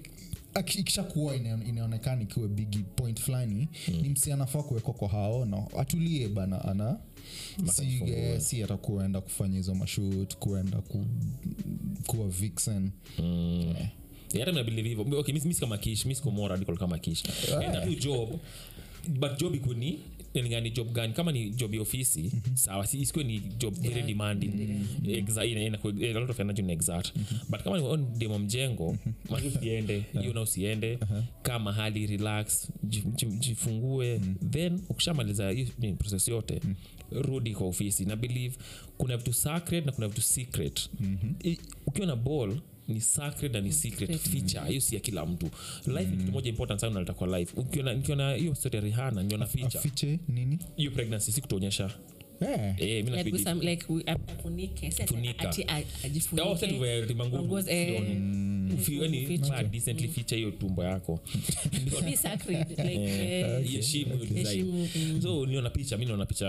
aki- 0.53 0.79
ikishakuwa 0.79 1.35
inaonekana 1.35 2.21
ikiwa 2.21 2.47
bigi 2.47 2.79
point 2.95 3.21
fulani 3.21 3.67
ni 4.01 4.09
msi 4.09 4.31
anafaa 4.31 4.63
kuwekwa 4.63 4.93
kwa 4.93 5.07
haono 5.09 5.67
atulie 5.77 6.27
bana 6.27 6.65
ana. 6.65 6.97
Si, 7.73 8.01
eh, 8.07 8.41
si 8.41 8.63
atakuenda 8.63 9.21
kufanya 9.21 9.57
hizo 9.57 9.75
mashut 9.75 10.35
kuenda 10.37 10.77
ku, 10.81 11.05
kuwa 12.07 12.27
vixen. 12.27 12.91
Mm. 13.19 13.73
Yeah, 14.33 14.47
hata 14.47 14.51
mimi 14.63 14.75
nabelieve. 14.75 15.17
Okay, 15.17 15.33
mis 15.33 15.45
mi 15.45 15.55
kama 15.55 15.77
kish 15.77 16.05
mis 16.05 16.17
siko 16.17 16.31
more 16.31 16.53
kama 16.77 16.99
kish. 16.99 17.23
Enda 17.61 17.81
tu 17.81 17.95
job 17.95 18.39
but 19.09 19.39
job 19.39 19.55
iko 19.55 19.73
ni 19.73 19.99
ni 20.61 20.69
job 20.71 20.91
gani? 20.91 21.13
Kama 21.13 21.31
ni 21.31 21.49
job 21.49 21.73
ya 21.73 21.81
ofisi 21.81 22.31
sawa 22.53 22.87
si 22.87 22.99
isikuwe 23.01 23.23
ni 23.25 23.39
job 23.39 23.73
very 23.81 23.95
Yeah. 23.95 24.07
demanding. 24.07 24.51
Exa- 25.05 25.45
ina- 25.51 25.61
ina- 25.63 25.79
a 26.09 26.19
lot 26.19 26.31
of 26.31 26.39
energy 26.39 26.71
exact. 26.71 27.15
Mm-hmm. 27.15 27.39
but 27.49 27.61
kama 27.63 27.77
ni 27.79 27.83
on 27.87 28.17
demo 28.17 28.39
mjengo 28.39 28.97
mali 29.29 29.47
usiende 29.47 30.03
hiyo 30.21 30.33
na 30.33 30.41
usiende. 30.41 30.99
Kaa 31.41 31.59
mahali 31.59 32.07
relax 32.07 32.69
jifungue. 33.39 34.19
Mm-hmm. 34.19 34.49
then 34.51 34.79
ukishamaliza 34.89 35.49
hiyo 35.49 35.67
process 35.97 36.27
yote 36.27 36.59
rudi 37.11 37.53
kwa 37.55 37.67
ofisi. 37.67 38.05
Na 38.05 38.15
believe 38.15 38.55
kuna 38.97 39.17
vitu 39.17 39.33
sacred 39.33 39.85
na 39.85 39.91
kuna 39.91 40.07
vitu 40.07 40.21
secret. 40.21 40.89
I- 41.43 41.57
ukiwa 41.87 42.07
na 42.07 42.15
ball 42.15 42.57
ni 42.87 43.01
sacred 43.01 43.53
na 43.53 43.61
ni 43.61 43.71
secret 43.71 44.17
feature. 44.17 44.61
Hiyo 44.67 44.81
si 44.81 44.95
ya 44.95 45.01
kila 45.01 45.25
mtu. 45.25 45.45
Life 45.87 46.11
ni 46.11 46.17
kitu 46.17 46.31
moja 46.31 46.49
important 46.49 46.79
sana 46.81 46.91
unaleta 46.91 47.13
kwa 47.13 47.39
life. 47.39 47.53
Ukiona 47.57 47.93
nikiona 47.93 48.33
hiyo 48.33 48.55
story 48.55 48.75
ya 48.75 48.81
Rihanna 48.81 49.23
niona 49.23 49.45
feature. 49.45 49.79
feature 49.79 50.19
nini? 50.27 50.59
Hiyo 50.75 50.91
pregnancy 50.91 51.31
si 51.31 51.41
kutuonyesha. 51.41 51.91
Yeah. 52.41 52.81
eh 52.81 53.05
mimi 53.05 53.17
Like 53.17 53.31
with 53.31 53.43
some- 53.47 53.63
like 53.69 53.85
we- 53.93 54.03
afunike 54.05 54.87
ajifunike. 56.03 57.13
Manguo 57.13 57.61
Eh, 58.73 59.69
decently 59.71 60.07
feature 60.07 60.37
hiyo 60.37 60.51
tumbo 60.51 60.83
yako. 60.83 61.19
Eh, 62.93 63.65
iheshimu 63.65 64.13
hiyo 64.17 64.25
design 64.25 64.65
mm. 64.65 65.21
so 65.21 65.45
niona 65.45 65.69
picha 65.69 65.97
mi 65.97 66.05
naona 66.05 66.25
picha 66.25 66.47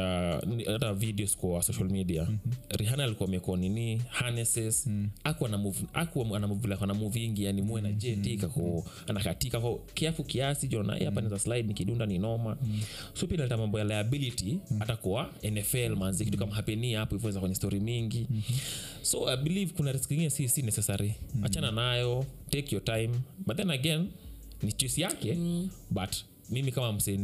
hata 0.72 0.94
videos 0.94 1.36
kwa 1.36 1.62
social 1.62 1.90
media. 1.90 2.28
Rihana 2.68 3.04
alikuwa 3.04 3.28
amekuwa 3.28 3.56
nini? 3.56 4.02
Harnesses. 4.08 4.86
Move 4.86 5.78
aku 5.92 6.34
ana 6.34 6.46
move 6.48 6.68
like 6.68 7.24
ingi 7.24 7.44
yani 7.44 7.62
muwe 7.62 7.80
na 7.80 7.92
jeti 7.92 8.36
kako 8.36 8.84
anakatika. 9.06 9.60
Ko 9.60 9.80
kiafu 9.94 10.24
kiasi 10.24 10.68
jona 10.68 10.92
hapa 11.04 11.20
naweza 11.20 11.38
slide 11.38 11.68
nikidunda 11.68 12.06
ni 12.06 12.18
noma. 12.18 12.56
So 13.14 13.26
pia 13.26 13.36
naleta 13.36 13.56
mambo 13.56 13.78
ya 13.78 13.84
liability 13.84 14.58
hata 14.78 14.96
kwa 14.96 15.30
NFL 15.50 15.96
manzi 15.96 16.24
kitu 16.24 16.38
kama 16.38 16.54
hapeni 16.54 16.92
hapo 16.94 17.16
hivyo 17.16 17.40
kwenye 17.40 17.54
story 17.54 17.80
mingi. 17.80 18.26
So 19.02 19.28
i 19.30 19.36
believe 19.36 19.72
kuna 19.76 19.92
risk 19.92 20.10
ingine 20.10 20.30
si 20.30 20.48
si 20.48 20.62
necessary. 20.62 21.14
Achana 21.42 21.70
nayo 21.72 22.13
take 22.50 22.74
your 22.74 22.84
time. 22.84 23.12
But 23.46 23.56
then 23.56 23.70
again 23.70 24.08
ni 24.62 24.72
choice 24.72 25.00
yake 25.00 25.36
but 25.90 26.10
mimi 26.50 26.72
kama 26.72 26.92
mse 26.92 27.18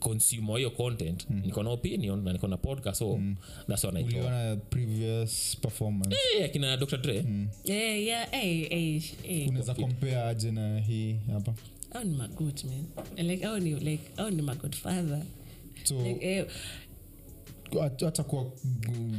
consumer 0.00 0.56
hiyo 0.56 0.70
content 0.70 1.26
niko 1.30 1.62
na 1.62 1.70
opinion 1.70 2.22
na 2.24 2.32
niko 2.32 2.48
na 2.48 2.56
podcast 2.56 2.98
so 2.98 3.20
that's 3.68 3.84
what 3.84 3.96
uliona 4.04 4.56
previous 4.56 5.56
performance? 5.60 6.16
Eh, 6.38 6.44
akina 6.44 6.76
dr. 6.76 6.96
Dre. 6.98 7.16
Eh, 7.64 8.04
yeah, 8.06 8.28
eh, 8.34 8.72
eh, 8.72 9.02
eh. 9.28 9.48
unaweza 9.48 9.74
compare 9.74 10.16
aje 10.16 10.50
na 10.50 10.80
hii 10.80 11.16
hapa? 11.32 11.54
Hao 11.92 12.04
ni 12.04 12.16
magood, 12.16 12.60
man. 12.64 13.26
Like, 13.28 13.44
hao 13.44 13.58
ni- 13.58 13.74
like, 13.74 14.02
hao 14.16 14.30
ni 14.30 14.42
magodfather 14.42 15.22
so 15.84 16.02
Like, 16.02 16.26
eh, 16.32 16.46
hata 18.00 18.22
kuwa 18.24 18.44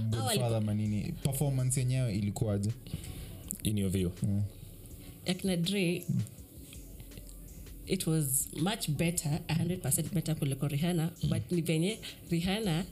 godfather 0.09 0.61
manini 0.61 1.11
performance 1.23 1.79
yenyewe 1.79 2.15
ilikuwaje 2.15 2.69
in 3.63 3.77
your 3.77 3.91
view 3.91 4.11
akina 5.27 5.57
dre 5.57 6.05
it 7.87 8.07
was 8.07 8.47
much 8.61 8.89
better 8.89 9.39
100 9.47 10.13
better 10.13 10.35
kuliko 10.35 10.67
rihana 10.67 11.11
but 11.29 11.51
ni 11.51 11.61
venye 11.61 11.99
rihana 12.29 12.85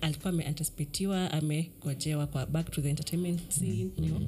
alikuwa 0.00 0.28
ameanticipatiwa 0.32 1.30
amegojewa 1.32 2.26
kwa 2.26 2.46
back 2.46 2.70
to 2.70 2.82
the 2.82 2.88
entertainment 2.90 3.50
scene 3.52 3.90
yo 4.08 4.20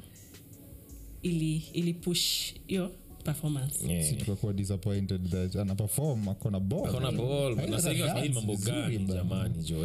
ili 1.22 1.62
ili 1.72 1.94
push 1.94 2.54
hiyo 2.66 2.92
performance. 3.24 3.86
Yeah. 3.88 4.04
si 4.08 4.16
tukakuwa 4.16 4.52
disappointed 4.52 5.30
that 5.30 5.56
ana 5.56 5.74
perform 5.74 6.28
akona 6.28 6.60
ball. 6.60 7.10
Ball, 7.12 7.54
na 7.56 7.80
sasa 7.80 7.90
hiyo 7.92 8.34
mambo 8.34 8.56
gani 8.56 8.98
jamani 8.98 9.54
jo 9.64 9.76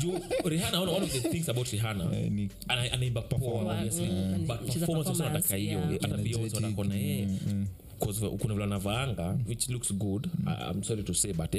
juu 0.00 0.18
rihanna 0.44 0.80
one, 0.80 0.92
one 0.92 1.04
of 1.04 1.12
the 1.12 1.28
things 1.28 1.48
about 1.48 1.68
rihanna 1.68 2.04
ni 2.30 2.48
ana- 2.68 2.92
anaimba 2.92 3.22
poa 3.22 3.38
Perform- 3.38 3.70
obviously. 3.76 4.06
Mm, 4.06 4.46
but 4.46 4.60
performance 4.78 5.22
anataka 5.24 5.56
hiyo 5.56 5.80
hata 6.00 6.16
Beyonce 6.16 6.54
wanakona 6.56 6.94
yeye. 6.94 7.26
Mm, 7.26 7.38
mm. 7.46 7.66
cause 8.00 8.28
kuna 8.28 8.54
vile 8.54 8.64
anavaanga 8.64 9.38
which 9.48 9.68
looks 9.68 9.92
good. 9.94 10.26
I- 10.46 10.70
i'm 10.72 10.82
sorry 10.82 11.02
to 11.02 11.14
say 11.14 11.32
but 11.32 11.50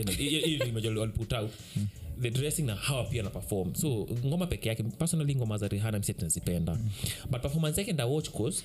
waliput 0.99 1.33
out. 1.33 1.51
The 2.21 2.29
dressing 2.29 2.63
na 2.65 2.75
hawa 2.75 3.03
pia 3.03 3.23
na 3.23 3.29
perform. 3.29 3.75
So 3.75 4.07
ngoma 4.25 4.47
peke 4.47 4.69
yake 4.69 4.83
personally 4.83 5.35
ngoma 5.35 5.57
za 5.57 5.67
rihana 5.67 5.99
msi 5.99 6.13
mm. 6.75 6.89
but 7.31 7.41
performance 7.41 7.81
yake 7.81 7.93
nda 7.93 8.05
watch 8.05 8.29
cause 8.29 8.63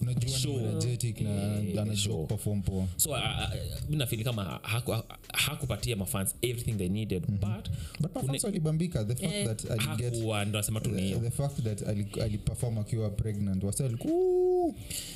unajua 0.00 0.52
energetic 0.62 1.20
na 1.20 1.30
Eh, 1.60 1.80
anajua 1.82 2.26
perform 2.26 2.62
poa. 2.62 2.86
So 2.96 3.10
uh, 3.10 3.18
nafili 3.88 4.24
kama 4.24 4.60
haku- 4.62 5.02
hakupatia 5.32 5.96
mafans 5.96 6.34
everything 6.42 6.72
they 6.72 6.88
needed 6.88 7.22
but 7.26 7.68
but 8.00 8.12
performance 8.12 8.46
walibambika 8.46 9.04
the 9.04 9.14
fact 9.14 9.34
Eh, 9.34 9.46
that 9.46 9.70
aliget 9.70 10.14
hakuwa 10.14 10.44
ndo 10.44 10.58
nasema 10.58 10.80
tu 10.80 10.90
ni 10.90 11.14
the, 11.14 11.30
fact 11.30 11.62
that 11.62 11.82
aliperform 12.22 12.78
akiwa 12.78 13.10
pregnant 13.10 13.64
waliku 13.82 14.08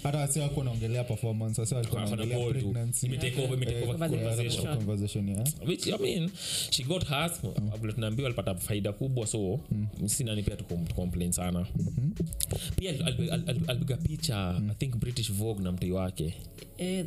hata 0.02 0.18
wasi 0.18 0.40
wako 0.40 0.64
naongelea 0.64 1.04
performance 1.04 1.60
wasi 1.60 1.74
kwa 1.74 2.00
naongelea 2.04 2.48
pregnancy. 2.50 3.06
Imetake 3.06 3.40
over- 3.42 3.54
imetake 3.54 3.82
over 3.82 3.98
Conversation. 4.08 4.76
conversation. 4.76 5.28
yeah. 5.28 5.44
Which 5.66 5.86
i 5.86 5.98
mean 5.98 6.30
she 6.70 6.82
got 6.84 7.06
hers 7.08 7.32
vile 7.80 7.92
tunaambiwa 7.92 8.26
alipata 8.28 8.54
faida 8.54 8.92
kubwa 8.92 9.26
so 9.26 9.60
si 10.06 10.24
nani 10.24 10.42
pia 10.42 10.56
tucomplain 10.56 11.32
sana. 11.32 11.66
Mm-hmm. 11.78 13.32
al- 13.32 13.60
alipiga 13.68 13.96
picha 13.96 14.62
i 14.70 14.74
think 14.74 14.96
british 14.96 15.32
vogue 15.32 15.64
na 15.64 15.72
mtei 15.72 15.90
wake. 15.92 16.34
Eh, 16.78 17.06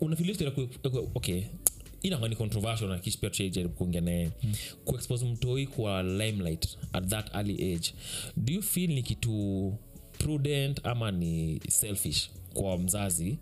unafilia 0.00 0.52
okay 1.14 1.42
inakuwa 2.02 2.28
ni 2.28 2.36
controversial 2.36 2.90
na 2.90 2.98
kish 2.98 3.18
pia 3.18 3.30
tujaribu 3.30 3.74
kuongea 3.74 4.00
naye. 4.00 4.30
Kuexpose 4.84 5.24
mtoi 5.24 5.66
kwa 5.66 6.02
limelight 6.02 6.78
at 6.92 7.08
that 7.08 7.34
early 7.34 7.74
age. 7.74 7.92
Do 8.36 8.52
you 8.52 8.62
feel 8.62 8.90
ni 8.90 9.02
kitu 9.02 9.74
prudent 10.18 10.80
ama 10.86 11.10
ni 11.10 11.60
selfish 11.68 12.30
kwa 12.54 12.78
mzazi 12.78 13.38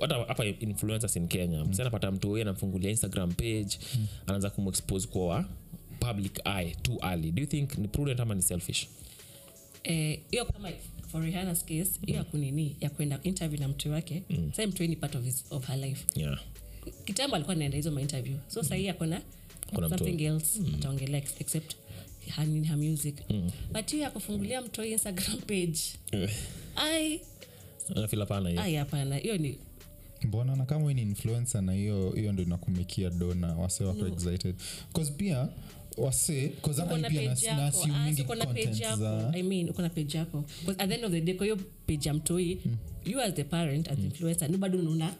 hata 0.00 0.14
hapa 0.14 0.44
influencers 0.46 1.16
in 1.16 1.28
kenya. 1.28 1.64
Msi 1.64 1.80
anapata 1.82 2.12
huyu 2.28 2.42
anamfungulia 2.42 2.90
instagram 2.90 3.32
page 3.32 3.78
anaanza 4.26 4.50
kumexpose 4.50 5.08
kwa 5.08 5.44
public 6.00 6.40
eye 6.44 6.76
too 6.82 6.98
early. 7.02 7.32
Do 7.32 7.40
you 7.42 7.48
think 7.48 7.78
ni 7.78 7.88
prudent 7.88 8.20
ama 8.20 8.34
ni 8.34 8.42
selfish? 8.42 8.86
Eh, 9.84 10.20
kama 10.52 10.70
for 11.12 11.22
Rihanna's 11.22 11.64
case 11.64 12.00
hiyo 12.06 12.20
akunini 12.20 12.76
ya 12.80 12.90
kwenda 12.90 13.20
interview 13.22 13.60
na 13.60 13.68
mtu 13.68 13.90
wake 13.92 14.22
mm. 14.30 14.52
sa 14.52 14.66
mtu 14.66 14.86
ni 14.86 14.96
part 14.96 15.14
of, 15.14 15.24
his, 15.24 15.44
of 15.50 15.66
her 15.66 15.78
life. 15.78 16.04
Yeah. 16.14 16.40
Kitambo 17.04 17.36
alikuwa 17.36 17.56
anaenda 17.56 17.76
hizo 17.76 17.90
mainterview 17.90 18.36
so 18.48 18.62
sahii 18.62 18.88
akona 18.88 19.22
something 19.88 20.24
else 20.24 20.60
ataongelea 20.74 21.22
except 21.40 21.76
her, 22.30 22.46
her 22.68 22.76
music. 22.76 23.14
But 23.72 23.90
hiyo 23.90 24.02
ya 24.02 24.10
kufungulia 24.10 24.60
mtoi 24.62 24.92
instagram 24.92 25.38
page. 25.38 25.80
Ai. 26.76 27.20
Pana 28.26 28.62
ai 28.62 28.74
hapana. 28.74 29.16
Hiyo 29.16 29.36
ni 29.38 29.58
mbona 30.24 30.56
na 30.56 30.64
kama 30.64 30.92
ni 30.94 31.02
influencer 31.02 31.62
na 31.62 31.72
hiyo 31.72 32.10
hiyo 32.10 32.32
ndo 32.32 32.42
inakumikia 32.42 33.10
dona 33.10 33.54
wase 33.54 33.84
wako 33.84 34.06
excited. 34.06 34.54
Bcause 34.92 35.12
pia 35.12 35.48
wase 35.96 36.48
'cause 36.62 36.80
hata 36.80 36.94
uko 36.94 37.02
na 37.02 37.10
pia 37.10 37.28
page 37.28 37.46
yako. 37.46 37.60
na-assume 37.60 37.94
Ah, 37.94 38.04
page 38.04 38.22
content 38.24 38.80
yako. 38.80 38.96
za 38.96 39.32
i 39.34 39.42
mean 39.42 39.68
uko 39.70 39.82
na 39.82 39.88
page 39.88 40.18
yako. 40.18 40.44
'Cause 40.64 40.82
at 40.82 40.88
the 40.88 40.94
end 40.94 41.04
of 41.04 41.12
the 41.12 41.20
day 41.20 41.34
kwa 41.34 41.46
hiyo 41.46 41.56
page 41.86 42.08
ya 42.08 42.14
mtoi 42.14 42.58
you 43.04 43.20
as 43.20 43.34
the 43.34 43.44
parent 43.44 43.88
as 43.88 43.98
influencer 43.98 44.48
mm. 44.50 44.54
una 44.54 44.68
run 44.68 44.86
hiyo 44.86 44.86
nini 44.86 44.94
page 44.94 45.12
Yeah, 45.12 45.16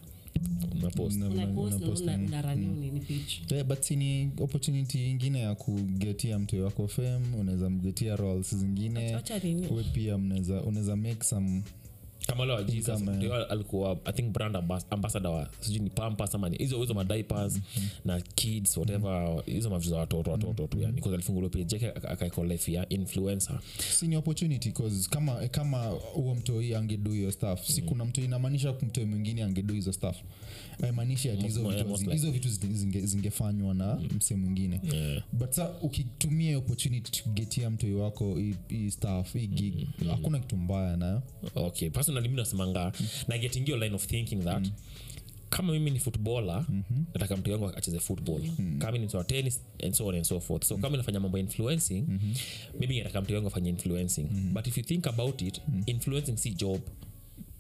but 3.64 3.90
ni 3.90 4.31
opportunity 4.40 5.11
ingine 5.11 5.40
ya 5.40 5.55
kugetia 5.55 6.38
mtu 6.38 6.64
wako 6.64 6.88
fem 6.88 7.35
unaweza 7.40 7.71
mgetia 7.71 8.16
roles 8.16 8.55
zingine. 8.55 9.12
We 9.71 9.83
pia 9.93 10.16
unaweza 10.66 10.97
make 10.97 11.25
some 11.25 11.62
kama 12.26 12.45
leo 12.45 12.62
jesus 12.62 13.00
Income, 13.00 13.16
ndio 13.16 13.45
alikuwa 13.47 13.99
i 14.04 14.12
think 14.12 14.33
brand 14.33 14.56
ambas- 14.56 14.85
ambassador 14.90 15.33
wa 15.33 15.49
sijui 15.61 15.80
ni 15.80 15.90
pampas 15.90 16.35
ama 16.35 16.49
hizo 16.49 16.80
hizo 16.80 16.95
mm 17.56 17.62
-hmm. 17.76 17.88
na 18.04 18.21
kids 18.21 18.76
whatever 18.76 19.42
hizo 19.47 19.71
mavitu 19.71 19.90
za 19.90 19.97
watoto 19.97 20.30
watoto 20.30 20.66
tu 20.66 20.78
yani 20.80 21.00
'Cause 21.00 21.14
alifunguliwa 21.14 21.50
pia 21.50 21.61
yake 21.73 21.88
aka- 21.88 22.09
life 22.45 22.73
ya 22.73 22.88
influencer. 22.88 23.59
Si 23.78 24.09
ni 24.09 24.16
opportunity 24.16 24.73
cause 24.73 25.09
kama 25.11 25.49
kama 25.49 25.87
huo 25.87 26.35
mtoi 26.35 26.75
angedu 26.75 27.12
hiyo 27.12 27.33
stuff 27.33 27.64
si 27.66 27.83
kuna 27.83 28.04
mtoi 28.04 28.25
inamaanisha 28.25 28.73
mtoi 28.83 29.04
mwingine 29.04 29.42
angedu 29.42 29.75
hizo 29.75 29.92
stuff. 29.92 30.16
Aimaanishi 30.83 31.30
ati 31.30 31.42
hizo 31.42 31.61
vitu 31.68 32.11
hizo 32.11 32.30
vitu 32.30 32.49
zingefanywa 33.06 33.75
na 33.75 33.95
msee 34.16 34.35
mwingine. 34.37 34.80
Yeah. 34.92 35.23
but 35.33 35.50
sa 35.52 35.71
ukitumia 35.83 36.59
opportunity 36.59 37.23
kugetia 37.23 37.71
mtoi 37.71 37.95
wako 37.95 38.37
hii- 38.68 38.90
staff 38.90 39.33
hii 39.33 39.47
gig 39.47 39.75
hakuna 40.11 40.38
kitu 40.38 40.56
mbaya 40.56 40.97
nayo. 40.97 41.23
Okay 41.54 41.90
personally 41.90 42.16
nasemanga 42.21 42.93
na 43.29 43.39
getting 43.39 43.69
your 43.69 43.79
line 43.79 43.95
of 43.95 44.07
thinking 44.07 44.45
that 44.45 44.69
kama 45.51 45.73
mimi 45.73 45.91
ni 45.91 45.99
footballer 45.99 46.65
nataka 47.15 47.37
mtu 47.37 47.53
wangu 47.53 47.69
acheze 47.77 47.99
football. 47.99 48.41
Kama 48.79 48.99
ni 48.99 49.07
mtu 49.07 49.17
wa 49.17 49.25
tennis 49.25 49.61
and 49.85 49.95
so 49.95 50.07
on 50.07 50.15
and 50.15 50.25
so 50.25 50.41
forth. 50.41 50.65
So 50.65 50.77
kama 50.77 50.97
nafanya 50.97 51.21
mambo 51.21 51.39
influencing 51.39 52.05
mm-hmm. 52.09 52.35
maybe 52.79 52.99
nataka 52.99 53.21
mtu 53.21 53.35
wangu 53.35 53.49
afanye 53.49 53.71
influencing. 53.71 54.27
But 54.53 54.67
if 54.67 54.79
you 54.79 54.85
think 54.85 55.07
about 55.07 55.43
it 55.43 55.61
influencing 55.87 56.37
si 56.37 56.51
job. 56.51 56.81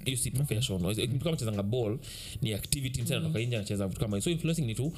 Hiyo 0.04 0.16
si 0.16 0.30
professional 0.30 1.08
mtu 1.08 1.24
kama 1.24 1.36
chezanga 1.36 1.62
ball 1.62 1.98
ni 2.42 2.54
activity 2.54 3.02
msana 3.02 3.20
anatoka 3.20 3.40
nje 3.40 3.56
anacheza 3.56 3.88
vitu 3.88 4.00
kama 4.00 4.20
so 4.20 4.30
influencing 4.30 4.62
ni 4.62 4.74
tu 4.74 4.92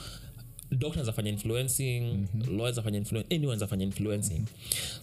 doctors 0.70 1.08
afanya 1.08 1.30
influencing 1.30 2.00
mm-hmm. 2.00 2.56
lawyers 2.58 2.78
afanya 2.78 2.98
influencing 2.98 3.34
anyone 3.34 3.64
afanya 3.64 3.84
influencing 3.84 4.42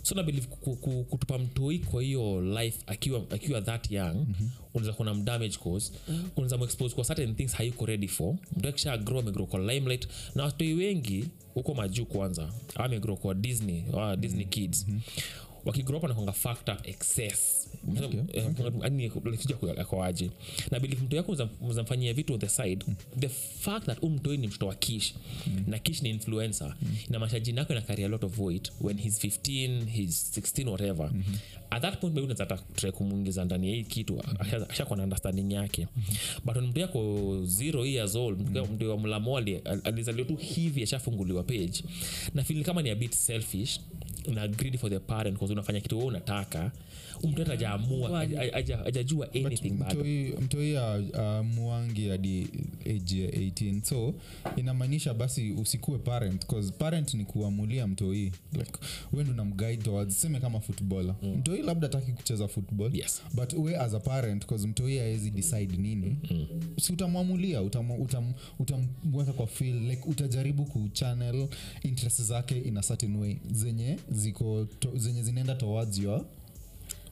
so 0.03 0.15
na 0.15 0.23
believe 0.23 0.47
ku- 0.47 0.75
ku- 0.75 1.03
kutupa 1.03 1.37
mtoi 1.37 1.79
kwa 1.79 2.03
hiyo 2.03 2.41
life 2.41 2.79
akiwa 2.87 3.23
akiwa 3.29 3.61
that 3.61 3.91
young 3.91 4.13
mm-hmm. 4.15 4.49
unaweza 4.73 4.93
kuna 4.93 5.13
na 5.13 5.17
mdamage 5.17 5.57
cause 5.63 5.91
mm-hmm. 6.07 6.29
unaweza 6.35 6.57
muexpose 6.57 6.95
kwa 6.95 7.03
certain 7.05 7.35
things 7.35 7.53
hayuko 7.53 7.85
ready 7.85 8.07
for 8.07 8.35
mtu 8.57 8.67
akisha 8.69 8.97
grow 8.97 9.19
amegrow 9.19 9.47
kwa 9.47 9.59
limelight 9.59 10.07
na 10.35 10.43
watoi 10.43 10.73
wengi 10.73 11.25
huko 11.53 11.73
majuu 11.73 12.05
kwanza 12.05 12.49
amegrow 12.75 13.17
kwa 13.17 13.33
disney 13.33 13.83
uh, 13.93 14.13
disney 14.15 14.45
kids 14.45 14.85
mm-hmm 14.87 15.01
wakigrow 15.65 15.97
up 15.97 16.03
wanakwanga 16.03 16.31
fucked 16.31 16.69
up 16.75 16.87
excess 16.87 17.67
akoaje 19.81 20.31
na 20.71 20.79
bili 20.79 20.95
mtu 20.95 21.15
yako 21.15 21.35
zamfanyia 21.69 22.13
vitu 22.13 22.33
on 22.33 22.39
the 22.39 22.49
side 22.49 22.85
the 23.19 23.29
fact 23.29 23.85
that 23.85 24.03
umtoi 24.03 24.37
ni 24.37 24.47
mtoto 24.47 24.67
wa 24.67 24.75
kish 24.75 25.13
na 25.67 25.79
kish 25.79 26.01
ni 26.01 26.09
influencer 26.09 26.75
inamaanisha 27.09 27.39
jina 27.39 27.61
yako 27.61 27.73
inakari 27.73 28.03
a 28.03 28.07
lot 28.07 28.25
of 28.25 28.39
weight. 28.39 28.71
When 28.81 28.97
he's 28.97 29.19
15 29.25 29.85
he's 29.85 30.31
16 30.37 30.67
whatever. 30.69 31.11
At 31.69 31.81
that 31.81 31.99
point 31.99 32.15
maybe 32.15 32.31
unaweza 32.33 32.59
try 32.75 32.91
kumwingiza 32.91 33.45
ndani 33.45 33.69
ya 33.69 33.75
hii 33.75 33.83
kitu. 33.83 34.15
Asha- 34.17 34.69
ashakuwa 34.69 34.97
na 34.97 35.03
understanding 35.03 35.53
yake. 35.53 35.87
But 36.45 36.55
when 36.55 36.67
mtu 36.67 36.79
yako 36.79 37.39
zero 37.45 37.85
years 37.85 38.15
old 38.15 38.39
mtu- 38.41 38.65
mtu 38.73 38.89
wa 38.89 38.97
mlamoli 38.97 39.57
alizaliwa 39.83 40.27
tu 40.27 40.35
hivi 40.35 40.83
ashafunguliwa 40.83 41.43
page. 41.43 41.83
Na 42.33 42.43
fili 42.43 42.63
kama 42.63 42.81
ni 42.81 42.89
a 42.89 42.95
bit 42.95 43.13
selfish 43.13 43.79
na 44.33 44.47
greedy 44.47 44.77
for 44.77 44.89
the 44.89 44.99
parent 44.99 45.37
cause 45.39 45.53
unafanya 45.53 45.79
kitu 45.81 45.95
wewe 45.97 46.07
unataka 46.07 46.71
mtu 47.23 47.39
hata 47.41 47.53
ajaamua 47.53 48.09
bado 49.79 50.03
mtoi 50.41 50.77
amuangi 50.77 52.07
hadi 52.09 52.47
age 52.85 53.21
ya 53.23 53.29
18 53.31 53.81
so 53.83 54.13
inamaanisha 54.55 55.13
basi 55.13 55.51
usikue 55.51 55.97
parent 55.97 56.45
cause 56.45 56.71
parent 56.71 57.13
ni 57.13 57.25
kuamulia 57.25 57.87
mtoi 57.87 58.31
like 58.53 58.71
wendo 59.13 59.33
na 59.33 59.45
mguide 59.45 59.77
towards 59.77 60.21
seme 60.21 60.39
kama 60.39 60.59
footballer 60.59 61.15
mm. 61.23 61.29
mtoi 61.37 61.61
labda 61.61 61.87
ataki 61.87 62.11
kucheza 62.11 62.47
football 62.47 62.95
Yes. 62.95 63.21
but 63.33 63.53
we 63.53 63.77
as 63.77 63.93
a 63.93 63.99
parent 63.99 64.45
cause 64.45 64.67
mtoi 64.67 64.99
awezi 64.99 65.31
decide 65.31 65.77
nini 65.77 66.17
mm. 66.31 66.47
si 66.79 66.93
utamwamulia 66.93 67.61
utamweka 67.61 68.03
utam, 68.03 68.33
utamweka 68.59 69.33
kwa 69.33 69.47
feel 69.47 69.75
like 69.89 70.01
utajaribu 70.09 70.65
kuchannel 70.65 71.47
interest 71.83 72.21
zake 72.21 72.57
in 72.59 72.77
a 72.77 72.81
certain 72.81 73.15
way 73.15 73.37
zenye 73.51 73.97
ziko 74.11 74.67
to, 74.79 74.91
zenye 74.97 75.23
zinaenda 75.23 75.55
towards 75.55 75.99
your 75.99 76.25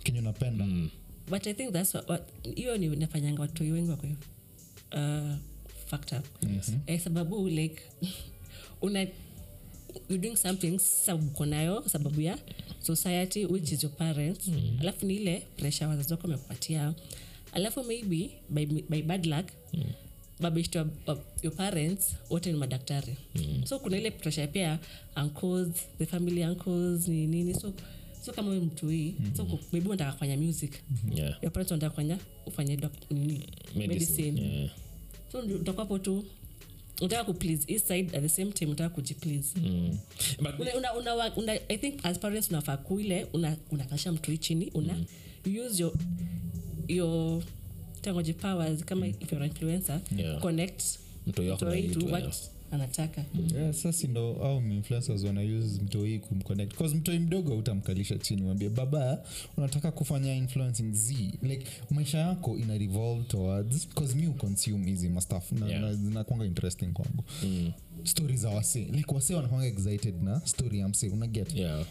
kenye 0.03 0.19
unapenda. 0.19 0.65
Mm. 0.65 0.89
but 1.29 1.47
i 1.47 1.53
think 1.53 1.73
thats 1.73 1.95
what- 1.95 2.05
what- 2.09 2.55
hiyo 2.55 2.77
ni 2.77 2.87
nafanyanga 2.87 3.41
watoi 3.41 3.71
wengi 3.71 3.89
wako 3.89 4.07
uh, 4.07 5.35
fucked 5.85 6.19
up. 6.19 6.25
Eh, 6.87 6.99
sababu 7.01 7.49
like 7.49 7.81
una 8.81 8.99
you're 10.09 10.17
doing 10.27 10.35
something 10.35 10.79
sababu 10.79 11.27
uko 11.27 11.45
nayo 11.45 11.83
sababu 11.89 12.21
ya 12.21 12.37
society 12.81 13.45
which 13.45 13.71
is 13.71 13.83
your 13.83 13.93
parents. 13.95 14.47
Mm. 14.47 14.77
alafu 14.79 15.05
ni 15.05 15.15
ile 15.15 15.47
pressure 15.57 15.85
wazazi 15.87 16.13
wako 16.13 16.27
wamekupatia 16.27 16.93
alafu 17.51 17.83
maybe 17.83 18.29
by, 18.49 18.65
by 18.65 19.01
bad 19.01 19.25
luck 19.25 19.45
mm. 19.73 19.83
wa- 21.05 21.23
your 21.43 21.55
parents 21.55 22.15
wote 22.29 22.51
ni 22.51 22.57
madaktari. 22.57 23.15
Mm. 23.35 23.65
so 23.65 23.79
kuna 23.79 23.97
ile 23.97 24.11
pressure 24.11 24.47
pia 24.47 24.79
uncles 25.23 25.69
the 25.97 26.05
family 26.05 26.43
uncles 26.43 27.07
ni 27.07 27.27
nini 27.27 27.53
so 27.53 27.73
so 28.25 28.33
kama 28.33 28.49
we 28.51 28.59
mtu 28.59 28.89
hii 28.89 29.15
mm. 29.19 29.31
so 29.37 29.59
maybe 29.71 29.87
unataka 29.89 30.11
kufanya 30.11 30.37
music 30.37 30.71
yeah. 31.15 31.37
your 31.41 31.51
parents 31.53 31.71
wanataka 31.71 31.89
kufanya 31.89 32.17
ufanye 32.45 32.75
doc- 32.75 33.13
nini 33.15 33.47
medicine 33.75 34.41
Yeah. 34.41 34.69
so 35.31 35.39
utakwapo 35.39 35.99
tu 35.99 36.25
unataka 37.01 37.23
kuplease 37.23 37.73
east 37.73 37.87
side 37.87 38.17
at 38.17 38.21
the 38.23 38.29
same 38.29 38.51
time 38.51 38.67
unataka 38.71 38.89
kujiplease 38.95 39.59
Mm. 39.59 39.97
But- 40.41 40.59
una, 40.77 40.93
una, 40.93 41.13
una, 41.15 41.35
una, 41.35 41.53
i 41.69 41.77
think 41.77 42.05
as 42.05 42.19
parents 42.19 42.49
unafaa 42.49 42.77
kuile 42.77 43.27
una, 43.33 43.57
unakasha 43.71 44.11
mtu 44.11 44.31
hii 44.31 44.37
chini 44.37 44.71
una 44.73 44.93
mm. 44.93 45.05
use 45.65 45.81
your 45.83 45.93
your 46.87 47.43
tangoji 48.01 48.33
powers 48.33 48.85
kama 48.85 49.07
if 49.07 49.31
you're 49.31 49.45
an 49.45 49.51
influencer 49.51 50.01
Yeah. 50.17 50.41
connect 50.41 50.83
Mtoi 51.27 51.57
to 51.89 52.05
what 52.05 52.25
yes. 52.25 52.51
Anataka 52.73 53.25
yeah, 53.55 53.73
sasi 53.73 54.07
ndo 54.07 54.33
au 54.43 54.61
influencers 54.71 55.23
wana 55.23 55.41
use 55.41 55.81
mtoi 55.81 56.19
kumconnect 56.19 56.73
bcause 56.75 56.95
mtoi 56.95 57.19
mdogo 57.19 57.57
utamkalisha 57.57 58.17
chini 58.17 58.41
mwambie 58.41 58.69
baba 58.69 59.23
unataka 59.57 59.91
kufanya 59.91 60.35
influencing 60.35 60.91
z 60.93 61.13
like 61.41 61.65
maisha 61.89 62.17
yako 62.17 62.57
ina 62.57 62.77
revolve 62.77 63.23
towards 63.23 63.87
bcause 63.87 64.15
mi 64.15 64.27
uconsume 64.27 64.85
hizi 64.85 65.09
mastaf 65.09 65.51
na, 65.51 65.67
Yeah. 65.67 65.93
zinakwanga 65.93 66.45
interesting 66.45 66.87
kwangu 66.87 67.23
Mm. 67.43 67.71
stori 68.03 68.37
za 68.37 68.49
wasee 68.49 68.85
like 68.91 69.15
wasee 69.15 69.33
wanakwanga 69.35 69.65
excited 69.65 70.23
na 70.23 70.41
story 70.45 70.79
ya 70.79 70.87
msee 70.89 71.09
unaget 71.09 71.55
Yeah. 71.55 71.85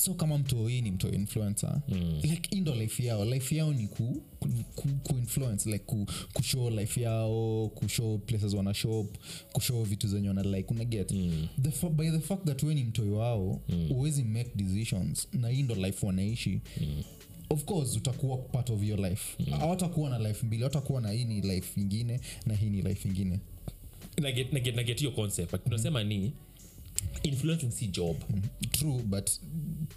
So 0.00 0.14
kama 0.14 0.38
mtoi 0.38 0.80
ni 0.82 0.90
mtoi 0.90 1.14
influencer 1.14 1.80
mm. 1.88 2.20
like 2.22 2.56
indo 2.56 2.74
life 2.74 3.04
yao 3.06 3.24
life 3.24 3.56
yao 3.56 3.72
ni 3.72 3.88
ku, 3.88 4.22
ku, 4.40 4.48
ku, 4.74 4.88
ku 5.02 5.18
influence 5.18 5.70
like 5.70 5.84
ku, 5.84 6.06
kushow 6.32 6.70
life 6.70 7.00
yao 7.00 7.68
kushow 7.74 8.18
places 8.18 8.54
wana 8.54 8.74
shop 8.74 9.16
kushow 9.52 9.82
vitu 9.84 10.08
zenye 10.08 10.28
wana 10.28 10.42
like 10.42 10.74
unaget 10.74 11.12
mm. 11.12 11.48
the, 11.62 11.88
by 11.88 12.10
the 12.10 12.20
fact 12.20 12.44
that 12.44 12.62
we 12.62 12.74
ni 12.74 12.84
mtoi 12.84 13.10
wao 13.10 13.60
uwezi 13.90 14.24
make 14.24 14.50
decisions 14.54 15.28
na 15.32 15.48
hii 15.48 15.62
ndo 15.62 15.74
life 15.74 16.06
wanaishi. 16.06 16.60
Mm. 16.80 17.02
Of 17.50 17.64
course 17.64 17.96
utakuwa 17.96 18.36
part 18.38 18.70
of 18.70 18.82
your 18.82 19.00
life. 19.00 19.44
Hawatakuwa 19.50 20.10
na 20.10 20.18
life 20.18 20.46
mbili 20.46 20.62
hawatakuwa 20.62 21.00
na 21.00 21.10
hii 21.10 21.24
ni 21.24 21.40
life 21.40 21.80
ingine 21.80 22.20
na 22.46 22.54
hii 22.54 22.70
ni 22.70 22.82
life 22.82 23.08
ingine. 23.08 23.40
Na 24.22 24.30
get- 24.30 24.52
na 24.52 24.60
get- 24.60 24.76
na 24.76 24.82
get 24.82 24.98
hiyo 24.98 25.10
concept 25.10 25.50
but 25.52 25.64
tunasema 25.64 26.04
ni 26.04 26.32
influencing 27.28 27.70
si 27.70 27.86
job. 27.86 28.16
True 28.70 29.02
but 29.04 29.30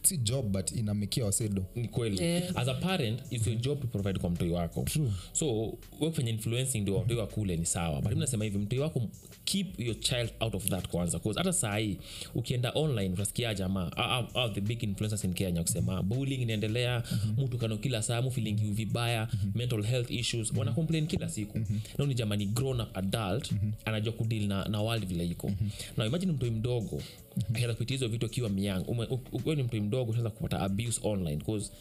si 0.03 0.17
job 0.17 0.45
but 0.51 0.71
inamekia 0.71 1.25
wasedo. 1.25 1.65
Ni 1.75 1.87
kweli. 1.87 2.23
Yeah. 2.23 2.43
as 2.55 2.67
a 2.67 2.73
parent 2.73 3.19
is 3.31 3.47
your 3.47 3.57
job 3.57 3.81
to 3.81 3.87
provide 3.87 4.19
kwa 4.19 4.29
mtoi 4.29 4.49
wako. 4.49 4.83
True. 4.83 5.11
so 5.33 5.77
wekufanya 5.99 6.29
influencing 6.29 6.79
ndio 6.81 6.95
watoi 6.97 7.17
wakule 7.17 7.57
ni 7.57 7.65
sawa. 7.65 8.01
But 8.01 8.13
nasema 8.17 8.43
hivi 8.43 8.57
mtoi 8.57 8.79
wako 8.79 9.01
keep 9.45 9.79
your 9.79 9.99
child 9.99 10.29
out 10.39 10.55
of 10.55 10.65
that 10.69 10.87
kwanza. 10.87 11.19
Bcause 11.19 11.39
hata 11.39 11.53
sahii 11.53 11.97
ukienda 12.35 12.71
online 12.75 13.13
utasikia 13.13 13.53
jamaa 13.53 13.91
ah, 13.97 14.17
ah, 14.19 14.27
ah, 14.35 14.49
the 14.49 14.61
big 14.61 14.83
influencers 14.83 15.23
in 15.23 15.33
kenya 15.33 15.61
kusema 15.61 16.03
bullying 16.03 16.41
inaendelea 16.41 17.03
mtu 17.37 17.57
kano 17.57 17.77
kila 17.77 18.01
saa 18.01 18.21
mu 18.21 18.29
vibaya 18.29 19.27
mm-hmm. 19.33 19.51
mental 19.55 19.83
health 19.83 20.11
issues 20.11 20.53
wana 20.57 20.71
complain 20.71 21.07
kila 21.07 21.29
siku. 21.29 21.59
Na 21.97 22.05
ni 22.05 22.13
jamani 22.13 22.45
grown 22.45 22.81
up 22.81 22.97
adult 22.97 23.51
anajua 23.85 24.13
kudeal 24.13 24.47
na, 24.47 24.65
na 24.65 24.81
world 24.81 25.05
vile 25.05 25.25
iko. 25.25 25.51
Na 25.97 26.05
imagine 26.05 26.31
mtoi 26.31 26.49
mdogo 26.51 27.01
akianza 27.49 27.73
kupitia 27.73 27.95
hizo 27.97 28.07
vitu 28.07 28.25
akiwa 28.25 28.49
miang 28.49 28.83
ukiwa 29.31 29.55
ni 29.55 29.63
mtu 29.63 29.81
mdogo 29.81 30.11
unaweza 30.11 30.29
kupata 30.29 30.59
abuse 30.59 30.99
online 31.03 31.35
because 31.37 31.71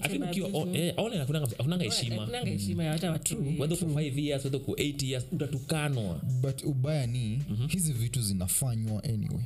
afunanga 0.00 0.08
think 0.08 0.12
Sema 0.12 0.30
ukiwa 0.30 0.48
abuse, 0.48 0.56
on- 0.56 0.92
online 0.96 1.24
hakunanga- 1.24 1.56
hakunanga 1.56 1.84
heshima. 1.84 2.16
Hakunanga 2.16 2.50
heshima 2.50 2.84
ya 2.84 2.92
hata 2.92 3.10
watu. 3.10 3.38
Whether 3.58 3.72
uko 3.72 3.86
5 3.86 4.18
years 4.18 4.44
whether 4.44 4.60
uko 4.60 4.72
8 4.72 5.06
years 5.10 5.26
utatukanwa. 5.32 6.20
But 6.42 6.64
ubaya 6.64 7.06
ni 7.06 7.42
mm-hmm. 7.50 7.68
hizi 7.68 7.92
vitu 7.92 8.22
zinafanywa 8.22 9.04
anyway 9.04 9.44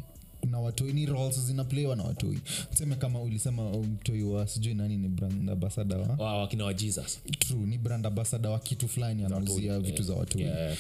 na 0.55 0.61
watoi 0.61 0.93
ni 0.93 1.07
roles 1.07 1.41
zinaplaywa 1.41 1.97
na 1.97 2.03
watoi. 2.03 2.39
Tuseme 2.71 2.95
kama 2.97 3.21
ulisema 3.23 3.71
mtoi 3.71 4.23
wa 4.23 4.47
sijui 4.49 4.75
nani 4.75 4.97
ni 4.97 5.09
brand 5.09 5.51
ambassador 5.51 5.99
wa? 5.99 6.17
Wa- 6.25 6.39
wakina 6.41 6.65
wa 6.65 6.75
jesus. 6.75 7.19
True 7.39 7.67
ni 7.67 7.79
brand 7.79 8.07
wa 8.53 8.59
kitu 8.59 8.89
fulani 8.89 9.25
anauzia 9.25 9.81
vitu 9.81 10.03
za 10.03 10.15
watoi. 10.15 10.43
Yeah. 10.43 10.77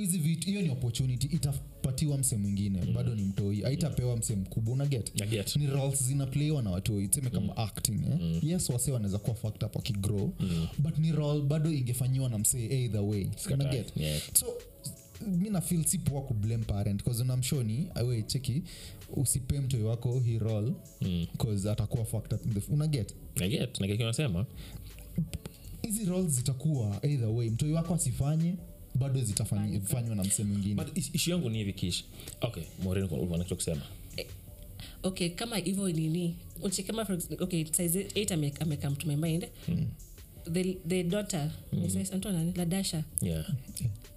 hizi 0.00 0.18
vitu 0.18 0.46
hiyo 0.48 0.62
ni 0.62 0.70
opportunity 0.70 1.26
itapatiwa 1.26 2.18
mse 2.18 2.36
mwingine 2.36 2.80
bado 2.94 3.14
ni 3.14 3.22
mtoi. 3.22 3.64
Aitapewa 3.64 4.16
mse 4.16 4.36
mkubwa 4.36 4.74
una 4.74 4.86
get, 4.86 5.26
get. 5.28 5.56
ni 5.56 5.66
roles 5.66 6.02
zinaplaiwa 6.04 6.62
na 6.62 6.70
watoi. 6.70 7.08
Tuseme 7.08 7.30
kama 7.30 7.56
acting 7.56 8.00
eh? 8.12 8.44
yes 8.44 8.70
wase 8.70 8.92
wanaweza 8.92 9.18
kuwa 9.18 9.36
fucked 9.36 9.62
up 9.64 9.76
wakigrow. 9.76 10.30
But 10.78 10.98
ni 10.98 11.12
role 11.12 11.40
bado 11.42 11.70
ingefanyiwa 11.72 12.28
na 12.28 12.38
msee 12.38 12.66
either 12.82 13.00
way. 13.00 13.26
Unaget 13.52 13.92
Yeah. 13.96 14.20
so 14.34 14.46
mi 15.26 15.50
nafil 15.50 15.84
si 15.84 15.98
poa 15.98 16.22
kublame 16.22 16.64
parent 16.64 17.02
bcause 17.02 17.22
unamshoni 17.22 17.88
awe 17.94 18.22
cheki 18.22 18.62
usipe 19.16 19.60
mtoi 19.60 19.82
wako 19.82 20.18
hi 20.20 20.38
role 20.38 20.72
bcause 21.34 21.70
atakuwa 21.70 22.04
fucked 22.04 22.32
up 22.32 22.46
in 22.46 22.52
the- 22.54 22.72
unaget 22.72 23.14
I 23.40 23.48
get. 23.48 23.80
Na 23.80 23.86
kile 23.86 23.96
hizi 25.82 26.04
roles 26.04 26.32
zitakuwa 26.32 26.98
either 27.02 27.28
way 27.28 27.50
mtoi 27.50 27.72
wako 27.72 27.94
asifanye 27.94 28.54
bado 28.94 29.20
zitafanywa 29.20 30.14
na 30.16 30.24
msee 30.24 30.44
mwingine. 30.44 30.74
But 30.74 30.96
yangu 31.28 31.50
ni 31.50 31.58
hivi 31.58 31.72
kish 31.72 32.04
okay 32.40 32.62
ulikuwa 33.00 33.20
kusema? 33.54 33.82
Okay 35.02 35.28
kama 35.28 35.56
hivyo 35.56 35.88
nini? 35.92 36.36
Kama 36.86 37.06
okay 37.40 37.64
size 37.64 38.02
8 38.02 38.34
ame, 38.34 38.52
ame 38.60 38.76
to 38.96 39.06
my 39.06 39.16
mind 39.16 39.46
the, 40.52 40.64
the 40.88 41.04
daughter 41.04 41.50
mm. 41.72 41.88
nani 42.32 42.52
ladasha. 42.56 43.04
Yeah 43.20 43.46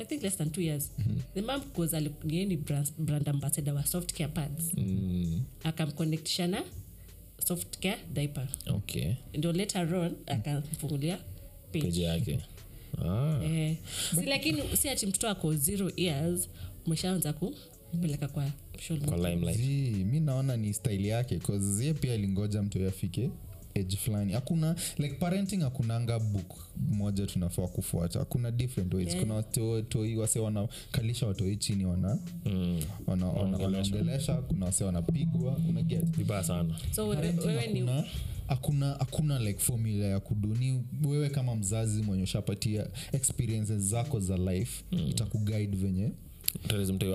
I 0.00 0.04
think 0.04 0.22
less 0.22 0.36
than 0.36 0.50
two 0.50 0.62
years. 0.62 0.90
The 1.34 1.42
mam 1.42 1.60
cause 1.74 1.94
ni 1.94 2.56
brand, 2.56 2.90
brand 2.98 3.28
ambassador 3.28 3.74
wa 3.74 3.82
soft 3.84 4.12
care 4.12 4.28
pads. 4.28 4.72
Mm, 4.76 5.40
akamconnectishana 5.64 6.62
soft 7.44 7.78
care 7.80 7.98
diaper. 8.12 8.48
Okay. 8.66 9.16
Ndio 9.34 9.52
later 9.52 9.94
on 9.94 10.16
akamfungulia 10.26 11.18
page. 11.72 12.02
Yake. 12.02 12.40
Ah, 13.04 13.40
eh, 13.44 13.76
si 14.14 14.26
lakini 14.26 14.76
si 14.76 14.88
ati 14.88 15.06
mtoto 15.06 15.28
ako 15.28 15.54
zero 15.54 15.92
years 15.96 16.48
umeshaanza 16.86 17.32
kumpeleka 17.32 18.28
kwa 18.28 18.50
kwa 19.06 19.16
mi 20.04 20.20
naona 20.20 20.56
ni 20.56 20.74
style 20.74 21.08
yake 21.08 21.38
zie 21.58 21.94
pia 21.94 22.14
alingoja 22.14 22.62
mtu 22.62 22.88
afike 22.88 23.30
age 23.76 23.96
fulani. 23.96 24.32
Hakuna 24.32 24.76
like 24.98 25.14
parenting 25.14 25.60
hakunanga 25.60 26.18
book 26.18 26.54
moja 26.88 27.26
tunafaa 27.26 27.66
kufuata. 27.66 28.18
Hakuna 28.18 28.50
different 28.50 28.94
ways. 28.94 29.08
Yeah. 29.08 29.20
kuna 29.20 29.34
watoi 29.34 30.16
wase 30.16 30.38
wanakalisha 30.40 31.26
watoi 31.26 31.56
chini 31.56 31.84
wana 31.86 32.18
Mm, 32.46 32.80
wana- 33.06 33.26
wana- 33.26 33.58
wanaongelesha. 33.58 34.34
kuna 34.34 34.66
wase 34.66 34.84
wanapigwa. 34.84 35.56
Unaget? 35.68 36.04
Vibaya 36.16 36.44
sana. 36.44 36.76
So 36.94 37.08
wewe, 37.08 37.66
ni 37.66 37.90
hakuna- 38.46 38.96
hakuna 38.98 39.38
like 39.38 39.58
formula 39.58 40.06
ya 40.06 40.20
kuduni. 40.20 40.82
Wewe 41.04 41.28
kama 41.30 41.54
mzazi 41.56 42.02
mwenye 42.02 42.22
ushapatia 42.22 42.86
experiences 43.12 43.82
zako 43.82 44.20
za 44.20 44.36
life 44.36 44.84
mm. 44.92 44.98
itakuguide 45.08 45.76
venye. 45.76 46.10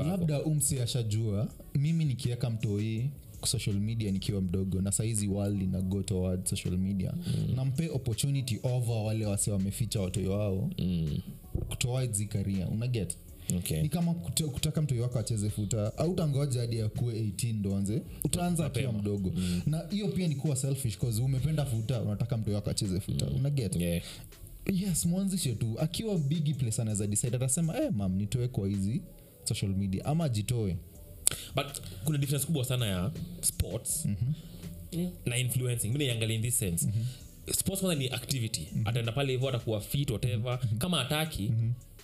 Labda 0.07 0.43
umsi 0.43 0.79
ashajua 0.79 1.47
mimi 1.75 2.05
nikiweka 2.05 2.49
mtoi 2.49 3.09
social 3.45 3.75
media 3.79 4.11
nikiwa 4.11 4.41
mdogo 4.41 4.81
na 4.81 4.91
saizi 4.91 5.27
world 5.27 5.61
ina 5.61 5.81
go 5.81 6.03
toward 6.03 6.45
social 6.47 6.77
media. 6.77 7.13
Mm. 7.27 7.55
nampe 7.55 7.89
opportunity 7.89 8.59
over 8.63 8.95
wale 8.95 9.25
wase 9.25 9.51
wameficha 9.51 10.01
watoi 10.01 10.27
wao 10.27 10.69
Mm, 10.77 11.19
towards 11.77 12.27
career. 12.27 12.67
Unaget 12.71 13.17
okay. 13.57 13.81
Ni 13.81 13.89
kama 13.89 14.11
kute- 14.11 14.47
kutaka 14.47 14.81
mtoi 14.81 14.99
wako 14.99 15.19
acheze 15.19 15.49
futa 15.49 15.97
au 15.97 16.11
utangoja 16.11 16.61
hadi 16.61 16.81
akuwe 16.81 17.13
8 17.21 17.53
ndo 17.53 17.75
anze 17.75 18.01
utaanza 18.23 18.65
akiwa 18.65 18.93
mdogo. 18.93 19.31
Mm. 19.35 19.61
na 19.65 19.83
hiyo 19.89 20.07
pia 20.07 20.27
ni 20.27 20.35
kuwa 20.35 20.55
selfish 20.55 20.97
cause 20.97 21.21
umependa 21.21 21.65
futa 21.65 22.01
unataka 22.01 22.37
mtoi 22.37 22.53
wako 22.53 22.69
acheze 22.69 22.99
futa. 22.99 23.25
Mm. 23.25 23.35
unaget 23.35 23.75
yeah. 23.75 24.03
Yes 24.73 25.05
mwanzishe 25.05 25.53
tu. 25.55 25.75
Akiwa 25.79 26.17
bigi 26.17 26.53
place 26.53 26.81
anaweza 26.81 27.07
decide 27.07 27.35
atasema 27.35 27.77
eh, 27.81 27.91
mam 27.93 28.15
nitoe 28.15 28.47
kwa 28.47 28.67
hizi 28.67 29.01
social 29.43 29.71
media. 29.75 30.05
Ama 30.05 30.23
ajitoe 30.23 30.77
but 31.55 31.65
kuna 32.03 32.17
difference 32.17 32.45
kubwa 32.45 32.65
sana 32.65 32.85
ya 32.85 33.11
sports 33.41 34.07
Yeah. 34.91 35.11
na 35.25 35.37
influencing. 35.37 35.87
Mi 35.89 35.97
naiangalia 35.97 36.35
in 36.35 36.41
this 36.41 36.59
sense. 36.59 36.87
Sports 37.51 37.81
kwanza 37.81 37.95
ni 37.99 38.09
activity. 38.09 38.67
Ataenda 38.85 39.11
pale 39.11 39.31
hivyo 39.31 39.49
atakuwa 39.49 39.81
fit 39.81 40.09
whatever. 40.09 40.59
Kama 40.77 41.01
ataki 41.01 41.51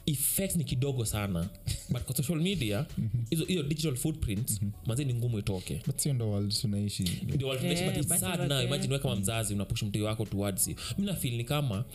effects 0.06 0.56
ni 0.56 0.64
kidogo 0.64 1.06
sana 1.06 1.50
but 1.90 2.02
kwa 2.04 2.16
social 2.16 2.40
media 2.42 2.86
hizo 3.30 3.46
hiyo 3.46 3.64
digital 3.64 3.96
footprint 3.96 4.62
manzi 4.86 5.06
ni 5.06 5.14
ngumu 5.14 5.40
itoke. 5.40 5.82
But 5.88 5.98
sio 6.00 6.14
ndo 6.14 6.30
world 6.30 6.54
tunaishi. 6.62 7.04
Ndio 7.34 7.48
watu 7.48 7.60
tunaishi, 7.62 7.84
Yeah, 7.84 7.96
but 7.96 8.06
it's 8.12 8.20
sad 8.20 8.40
now. 8.40 8.50
yeah. 8.52 8.66
imagine 8.66 8.88
wewe 8.94 9.00
kama 9.04 9.16
mzazi 9.16 9.54
unapush 9.54 9.84
mtoi 9.84 10.02
wako 10.02 10.26
towards 10.26 10.68
you. 10.68 10.76
Mi 10.98 11.06
nafeel 11.06 11.34
ni 11.38 11.44
kama 11.44 11.86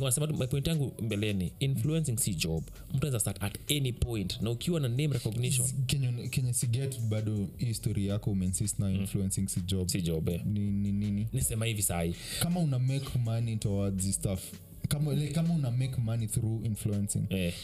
nasema 0.00 0.26
my 0.26 0.46
point 0.46 0.66
yangu 0.66 0.92
mbeleni 1.02 1.52
influencing 1.60 2.16
si 2.18 2.34
job. 2.34 2.64
Mtu 2.88 2.96
anaweza 2.96 3.20
start 3.20 3.42
at 3.42 3.70
any 3.70 3.92
point. 3.92 4.40
Na 4.42 4.50
ukiwa 4.50 4.80
na 4.80 4.88
name 4.88 5.06
recognition. 5.08 5.68
Kenya, 5.86 6.12
kenye 6.28 6.52
siget 6.52 7.00
bado 7.00 7.48
hii 7.56 7.74
story 7.74 8.06
yako 8.06 8.30
umeinsist 8.30 8.78
na 8.78 8.92
influencing 8.92 9.48
si 9.48 9.60
job. 9.60 9.88
Si 9.88 10.02
job 10.02 10.28
eh. 10.28 10.40
ni, 10.46 10.60
ni 10.60 10.92
nini? 10.92 11.26
Nisema 11.32 11.66
hivi 11.66 11.82
sahi 11.82 12.14
kama 12.40 12.60
una 12.60 12.78
make 12.78 13.18
money 13.18 13.56
towards 13.56 14.14
stuff 14.14 14.40
kama, 14.88 15.14
like, 15.14 15.34
kama 15.34 15.54
una 15.54 15.70
make 15.70 15.96
money 15.96 16.26
through 16.26 16.66
influencing. 16.66 17.26
Eh. 17.30 17.54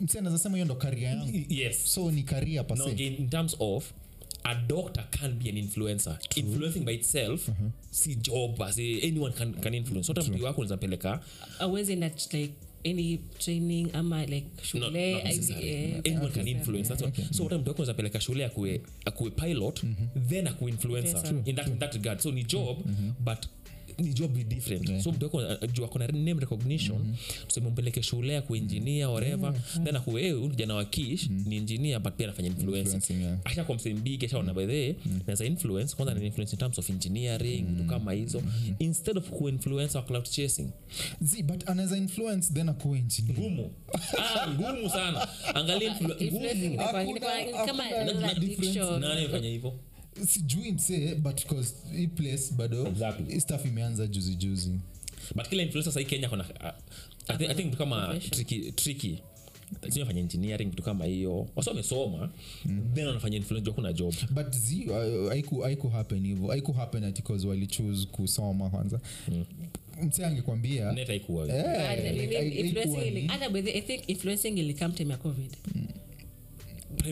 msi 0.00 0.48
hiyo 0.52 0.64
ndo 0.64 0.74
karia 0.74 1.08
yangu. 1.08 1.38
Yes. 1.48 1.94
So 1.94 2.10
ni 2.10 2.22
karia 2.22 2.62
no, 2.62 2.68
pase 2.68 2.90
in 2.90 3.28
terms 3.30 3.56
of 3.58 3.92
a 4.44 4.54
doctor 4.54 5.04
can 5.10 5.38
be 5.38 5.50
an 5.50 5.56
influencer. 5.56 6.18
Influencing 6.36 6.84
by 6.84 6.94
itself 6.94 7.48
si 7.90 8.14
job 8.14 8.62
as 8.62 8.78
anyone 8.78 9.32
can, 9.32 9.54
can 9.54 9.74
influence. 9.74 10.08
Hata 10.08 10.22
mtu 10.22 10.44
wako 10.44 10.60
unaweza 10.60 10.76
peleka 10.76 11.20
awezi 11.58 11.92
enda 11.92 12.10
like 12.32 12.52
any 12.84 13.18
training 13.38 13.88
ama 13.92 14.26
like 14.26 14.46
shule 14.62 14.84
not 14.84 15.24
necessarily. 15.24 15.94
anyone 16.06 16.30
can 16.30 16.48
influence. 16.48 16.88
That's 16.88 17.02
what, 17.02 17.34
so 17.34 17.44
hata 17.44 17.58
mtu 17.58 17.70
wako 17.70 17.82
unaweza 17.82 18.20
shule 18.20 18.44
akuwe 18.44 18.80
akuwe 19.04 19.30
pilot 19.30 19.82
then 20.28 20.46
akuwe 20.46 20.70
influencer. 20.70 21.34
In 21.44 21.56
that, 21.56 21.66
in 21.66 21.78
that 21.78 21.94
regard. 21.94 22.20
So 22.20 22.30
ni 22.30 22.44
job 22.44 22.78
but 23.20 23.46
ni 23.98 24.12
job 24.12 24.36
ni 24.36 24.44
different. 24.44 25.02
So 25.02 25.12
mtu 25.12 25.24
wako 25.24 25.40
akona 25.84 26.06
name 26.06 26.34
recognition 26.40 26.98
mm-hmm. 26.98 27.46
tuseme 27.46 27.66
umpeleke 27.66 28.02
shule 28.02 28.32
ya 28.32 28.42
kuengineer 28.42 29.08
whatever. 29.08 29.54
Then 29.84 29.96
akuwe 29.96 30.22
hey, 30.22 30.32
huyu 30.32 30.74
wa 30.74 30.84
kish 30.84 31.30
ni 31.30 31.56
engineer 31.56 32.00
but 32.00 32.14
pia 32.14 32.26
anafanya 32.26 32.48
influence 32.48 32.78
Influencing, 32.90 33.22
yeah. 33.22 33.38
ashakuwa 33.44 33.76
msembigi 33.76 34.26
ashaona 34.26 34.54
by 34.54 34.66
the 34.66 34.72
way 34.72 34.94
naweza 35.26 35.44
influence. 35.44 35.96
Kwanza 35.96 36.14
na 36.14 36.24
influence 36.24 36.52
in 36.52 36.58
terms 36.58 36.78
of 36.78 36.90
engineering 36.90 37.66
vitu 37.66 37.84
kama 37.84 38.12
hizo. 38.12 38.42
Instead 38.78 39.18
of 39.18 39.30
kuinfluence 39.30 39.98
or 39.98 40.06
cloud 40.06 40.24
chasing. 40.30 40.68
Zi 41.20 41.42
but 41.42 41.68
anaweza 41.68 41.96
influence 41.96 42.52
then 42.54 42.68
akuwe 42.68 42.98
engineer. 42.98 43.38
Ngumu. 43.38 43.70
Ah, 44.18 44.50
ngumu 44.50 44.90
sana. 44.90 45.28
Angalia 45.54 45.94
ngumu. 45.94 46.14
kama 47.66 47.84
nani 49.00 49.28
fanya 49.28 49.48
hivyo 49.48 49.72
sijui 50.26 50.72
msee 50.72 51.14
but 51.14 51.44
cause 51.46 51.74
hii 51.96 52.06
place 52.06 52.42
bado 52.56 52.86
Exactly. 52.86 53.40
staff 53.40 53.64
imeanza 53.66 54.06
juzi 54.06 54.34
juzi. 54.34 54.70
But 55.34 55.48
kila 55.48 55.62
influencer 55.62 55.92
sahii 55.92 56.06
kenya 56.06 56.28
kuna 56.28 56.44
uh, 56.44 56.70
I 57.28 57.36
think, 57.36 57.50
I 57.50 57.54
think 57.54 57.76
kama 57.76 58.16
tricky 58.30 58.72
tricky. 58.72 59.18
Engineering 60.18 60.70
kitu 60.70 60.82
kama 60.82 61.04
hiyo. 61.04 61.48
Wasi 61.56 61.68
wamesoma 61.68 62.30
then 62.94 63.06
wanafanya 63.06 63.36
influence 63.36 63.70
kuna 63.70 63.92
job. 63.92 64.14
But 64.30 64.52
z 64.56 64.86
uh, 64.86 65.30
haiku 65.62 65.88
happen 65.88 66.26
hivyo. 66.26 66.48
Haiku 66.48 66.72
happen 66.72 67.04
ati 67.04 67.22
cause 67.22 67.46
walichoose 67.46 68.06
kusoma 68.06 68.70
kwanza. 68.70 69.00
Msee 70.02 70.22
mse 70.26 70.92
net 70.92 71.08
haikuwa. 71.08 71.46
But 71.46 71.54
like, 71.54 72.12
nini, 72.12 72.34
hai- 72.34 72.48
influencing 72.48 72.74
haikuwa 72.74 73.04
ili- 73.04 73.22
ni- 73.22 73.28
hata 73.28 73.48
by 73.50 73.62
the- 73.62 73.78
I 73.78 73.80
think 73.82 74.08
influencing 74.08 74.48
ilikam 74.58 74.92
time 74.92 75.10
ya 75.10 75.16
covid 75.18 75.50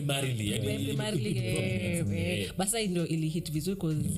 primarily 0.01 0.51
yani, 0.51 0.85
primarily 0.85 1.37
eh, 1.37 2.05
eh, 2.11 2.51
basa 2.57 2.81
ndo 2.83 3.07
ilihit 3.07 3.51
vizuri 3.51 3.77
cause 3.79 4.09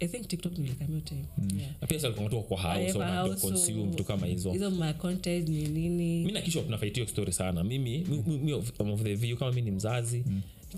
i 0.00 0.08
think 0.08 0.28
tiktok 0.28 0.58
nilikam 0.58 1.00
time. 1.00 1.24
Yeah. 1.58 1.88
pia 1.88 2.00
sasa 2.00 2.08
walikuwa 2.22 2.42
kwa 2.42 2.58
house 2.62 2.84
Eh, 2.84 2.92
kwa 2.94 3.36
consume 3.36 3.84
vitu 3.84 4.04
kama 4.04 4.26
hizo. 4.26 4.52
hizo 4.52 4.70
ma 4.70 4.92
content 4.92 5.48
ni 5.48 5.68
nini? 5.68 6.24
Mi 6.24 6.32
nakishwa 6.32 6.62
tunafight 6.62 6.94
hiyo 6.94 7.06
story 7.06 7.32
sana. 7.32 7.64
Mimi 7.64 7.98
mi, 7.98 8.22
mi, 8.26 8.38
mi 8.38 8.52
of, 8.52 9.02
the 9.02 9.14
view 9.14 9.36
kama 9.36 9.52
mi 9.52 9.62
ni 9.62 9.70
mzazi 9.70 10.24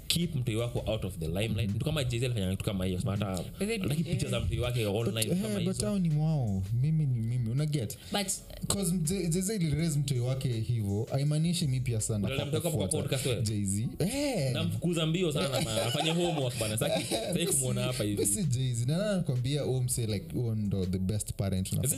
keep 0.09 0.35
mtoi 0.35 0.57
wako 0.57 0.83
out 0.93 1.05
of 1.05 1.19
the 1.19 1.27
limelight. 1.27 1.71
Mtu 1.71 1.85
kama 1.85 2.05
jz 2.05 2.23
alifanya 2.25 2.51
kitu 2.51 2.65
kama 2.65 2.85
hiyo 2.85 3.01
hata 3.07 3.43
like 3.69 3.79
picha 4.05 4.27
eh, 4.27 4.31
za 4.31 4.41
mtoi 4.41 4.59
wake 4.59 4.87
online 4.87 5.21
Eh, 5.31 5.43
kama 5.43 5.59
hizo. 5.59 5.87
hao 5.87 5.99
ni 5.99 6.11
mwao 6.11 6.63
mimi 6.83 7.07
ni 7.07 7.21
mimi. 7.21 7.51
Unaget 7.51 7.99
but 8.13 8.27
Cause 8.69 8.93
mze- 8.95 9.55
iliraise 9.55 9.99
mtoi 9.99 10.19
wake 10.19 10.49
hivo 10.49 11.09
aimaanishi 11.13 11.67
mi 11.67 11.81
pia 11.81 12.01
sana 12.01 12.29
wewe? 12.29 13.43
jz 13.43 13.79
eh. 13.99 14.53
namfukuza 14.53 15.07
mbio 15.07 15.33
sana 15.33 15.59
afanye 15.87 16.11
homework 16.11 16.59
bana. 16.61 16.77
Saki 16.79 17.05
saki 17.05 17.47
kumwona 17.53 17.83
hapa 17.83 18.05
hivi. 18.05 18.27
si 18.27 18.45
jz 18.45 18.87
nana 18.87 19.17
nakwambia 19.17 19.65
u 19.65 19.83
mse 19.83 20.07
like 20.07 20.33
huo 20.35 20.55
ndo 20.55 20.87
the 20.87 20.99
best 20.99 21.33
parent 21.33 21.73
unafaa 21.73 21.97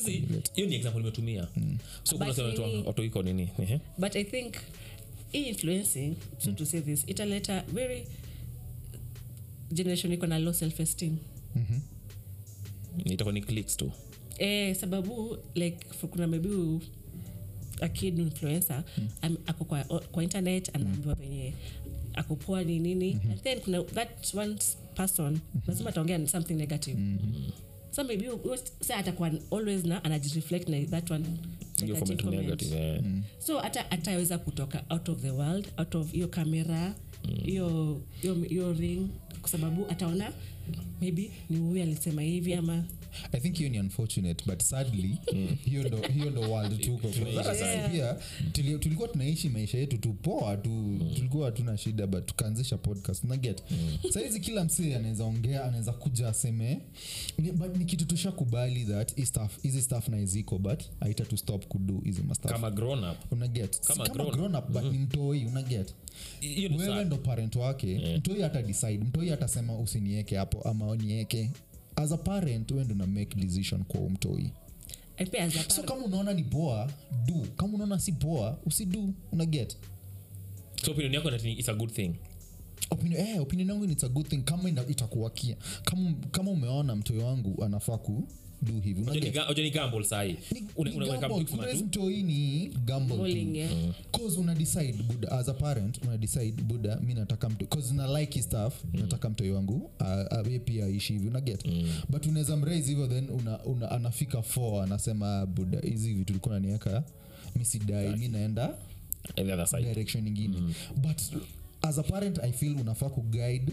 hiyo 0.55 0.69
ni 0.69 0.75
example 0.77 0.99
nimetumia. 1.01 1.49
So 2.03 2.17
kuna 2.17 2.27
But 2.27 2.37
sema 2.37 2.49
watu 2.49 2.63
nini- 3.23 3.49
nini 3.59 3.81
but 3.99 4.17
i 4.17 4.25
think 4.25 4.55
influencing 5.33 6.15
so 6.39 6.53
to 6.53 6.65
say 6.67 6.81
this 6.81 7.05
italeta 7.07 7.65
very 7.73 8.07
generation 9.73 10.13
iko 10.13 10.27
na 10.27 10.39
low 10.39 10.53
self 10.53 10.81
esteem 10.81 11.17
itakuwa 13.05 13.33
ni 13.33 13.41
clicks 13.41 13.77
tu. 13.77 13.93
Eh, 14.39 14.77
sababu 14.77 15.39
like 15.55 15.87
kuna 16.11 16.27
maybe 16.27 16.49
a 17.81 17.89
kid 17.89 18.19
influencer 18.19 18.85
am- 19.23 19.37
ako 19.47 19.65
kwa, 19.65 19.85
kwa 19.85 20.23
internet 20.23 20.71
anaambiwa 20.77 21.17
penye 21.17 21.55
ako 22.15 22.37
poa 22.37 22.65
ni 22.65 22.79
nini. 22.79 23.13
And 23.31 23.43
then 23.43 23.61
kuna 23.61 23.83
that 23.85 24.35
one 24.35 24.57
person 24.95 25.41
lazima 25.67 25.91
ataongea 25.91 26.29
something 26.29 26.55
negative. 26.55 26.99
So 27.91 28.05
maybe 28.05 28.29
sa 28.81 28.97
atakuwa 28.97 29.31
always 29.51 29.85
na 29.85 30.05
anajireflect 30.05 30.69
na 30.69 30.85
that 30.87 31.11
one 31.11 31.25
negative 31.87 32.23
comment 32.23 32.63
eh. 32.63 33.01
so 33.39 33.59
hata 33.59 33.91
ataweza 33.91 34.39
kutoka 34.39 34.85
out 34.91 35.09
of 35.09 35.21
the 35.21 35.31
world 35.31 35.69
out 35.79 35.95
of 35.95 36.13
hiyo 36.13 36.29
kamera 36.29 36.95
hiyo 37.45 38.01
hiyo 38.21 38.35
hiyo 38.35 38.73
ring 38.73 39.09
kwa 39.41 39.51
sababu 39.51 39.87
ataona 39.91 40.33
maybe 41.01 41.31
ni 41.51 41.59
huyu 41.59 41.83
alisema 41.83 42.23
hivi 42.23 42.55
ama 42.55 42.85
i 43.33 43.41
think 43.41 43.57
hiyo 43.57 43.71
ni 43.71 43.81
unfortunate 43.81 44.45
but 44.47 44.63
sadly 44.63 45.17
hiyo 45.65 45.83
ndo 45.89 45.99
hiyo 46.15 46.31
ndo 46.31 46.41
world 46.41 46.81
tuko 46.81 47.09
pia 47.93 48.15
tulikuwa 48.79 49.09
tunaishi 49.09 49.49
maisha 49.49 49.79
yetu 49.79 49.99
tu 49.99 50.13
poa 50.13 50.57
tu 50.57 50.99
tulikuwa 51.15 51.47
hatuna 51.47 51.77
shida 51.77 52.07
but 52.07 52.27
tukaanzisha 52.27 52.79
podcast. 52.79 53.25
Naget 53.25 53.63
sahizi 54.11 54.41
kila 54.41 54.65
msee 54.65 54.97
anaweza 54.97 55.25
ongea 55.25 55.65
anaweza 55.65 55.93
kuja 55.93 56.29
aseme 56.29 56.81
ni, 57.39 57.53
but 57.53 57.77
ni 57.77 57.85
kitu 57.85 58.07
tushakubali 58.07 58.85
that 58.85 59.15
hizi 59.63 59.83
staff 59.83 60.09
na 60.09 60.19
iziko 60.21 60.59
but 60.59 60.83
aita 61.01 61.25
to 61.25 61.37
stop 61.37 61.67
kudu 61.67 62.01
hizi 62.01 62.23
mastaf 62.23 62.53
kama 62.53 62.71
grown 62.71 63.05
up. 63.05 63.33
Unaget 63.33 63.75
Si 63.75 63.89
kama 63.89 64.05
kama 64.07 64.25
grown- 64.25 64.37
grown 64.37 64.55
up 64.55 64.71
but 64.71 64.83
ni 64.93 64.99
mtoi 64.99 65.45
unaget 65.45 65.95
wewe 66.79 67.05
ndo 67.05 67.17
parent 67.17 67.57
wake. 67.57 67.89
Yeah. 67.91 68.19
mtoi 68.19 68.43
hata 68.43 68.63
decide 68.63 68.99
mtoi 69.05 69.31
atasema 69.33 69.79
usinieke 69.79 70.37
hapo 70.37 70.63
ama 70.63 70.97
nieke 70.97 71.51
as 71.97 72.13
a 72.13 72.17
parent 72.17 72.71
we 72.71 72.85
ndo 72.85 72.95
na 72.95 73.07
make 73.07 73.37
decision 73.41 73.85
kwa 73.85 74.01
huyu 74.01 74.11
mtoi. 74.11 74.51
And 75.19 75.31
pia 75.31 75.45
as 75.45 75.57
a 75.57 75.71
so 75.71 75.83
kama 75.83 76.05
unaona 76.05 76.35
ni 76.35 76.43
boa 76.43 76.91
du 77.27 77.47
kama 77.57 77.75
unaona 77.75 77.99
si 78.01 78.13
boa 78.13 78.59
usidu 78.67 79.15
unaget 79.33 79.77
so 80.85 80.91
opinion 80.91 81.15
yako 81.15 81.31
that 81.31 81.45
a 81.69 81.75
good 81.75 81.91
thing? 81.93 82.15
Opinion, 82.91 83.21
eh, 83.27 83.41
opinion 83.41 83.69
yangu 83.69 83.85
it's 83.85 84.05
a 84.05 84.09
good 84.09 84.27
thing. 84.29 84.43
Kama 84.43 84.69
itakuwakia 84.69 85.57
kama, 85.85 86.15
kama 86.31 86.51
umeona 86.51 86.97
mtoi 86.97 87.19
wangu 87.19 87.65
anafaa 87.65 87.99
ku 87.99 88.29
do 88.63 88.73
hivi 88.81 89.03
Unajua 89.03 89.15
ni 89.65 89.71
gamble 89.71 90.05
sahi 90.05 90.37
Una- 90.77 90.91
cause 94.13 94.41
una 94.41 94.55
decide 94.55 94.93
buda 95.03 95.31
as 95.33 95.49
a 95.49 95.55
parent 95.55 95.99
una 96.05 96.19
decide 96.19 96.63
buda 96.63 96.97
mi 97.01 97.15
nataka 97.15 97.49
mtu 97.49 97.67
cause 97.67 97.95
na 97.95 98.21
like 98.21 98.35
his 98.35 98.45
stuff 98.45 98.75
nataka 98.93 99.31
mtoi 99.31 99.51
wangu 99.51 99.91
awe 100.31 100.59
pia 100.59 100.85
aishi 100.87 101.13
hivi 101.13 101.29
unaget 101.29 101.65
but 102.09 102.27
unaweza 102.27 102.57
mraise 102.57 102.89
hivyo 102.89 103.07
then 103.07 103.31
una, 103.31 103.65
una, 103.65 103.91
anafika 103.91 104.39
f 104.39 104.59
anasema 104.83 105.47
buda 105.47 105.81
hizi 105.81 106.15
vitu 106.15 106.33
ulikuwa 106.33 106.55
naniweka 106.55 107.03
misidai 107.57 108.17
mi 108.17 108.29
naenda 108.29 108.75
and 109.37 109.47
the 109.47 109.53
other 109.53 109.67
side? 109.67 109.83
direction 109.83 110.27
ingine. 110.27 110.57
But 110.97 111.21
as 111.83 111.99
a 111.99 112.03
parent 112.03 112.39
i 112.39 112.53
feel 112.53 112.77
unafaa 112.81 113.09
kuguide 113.09 113.73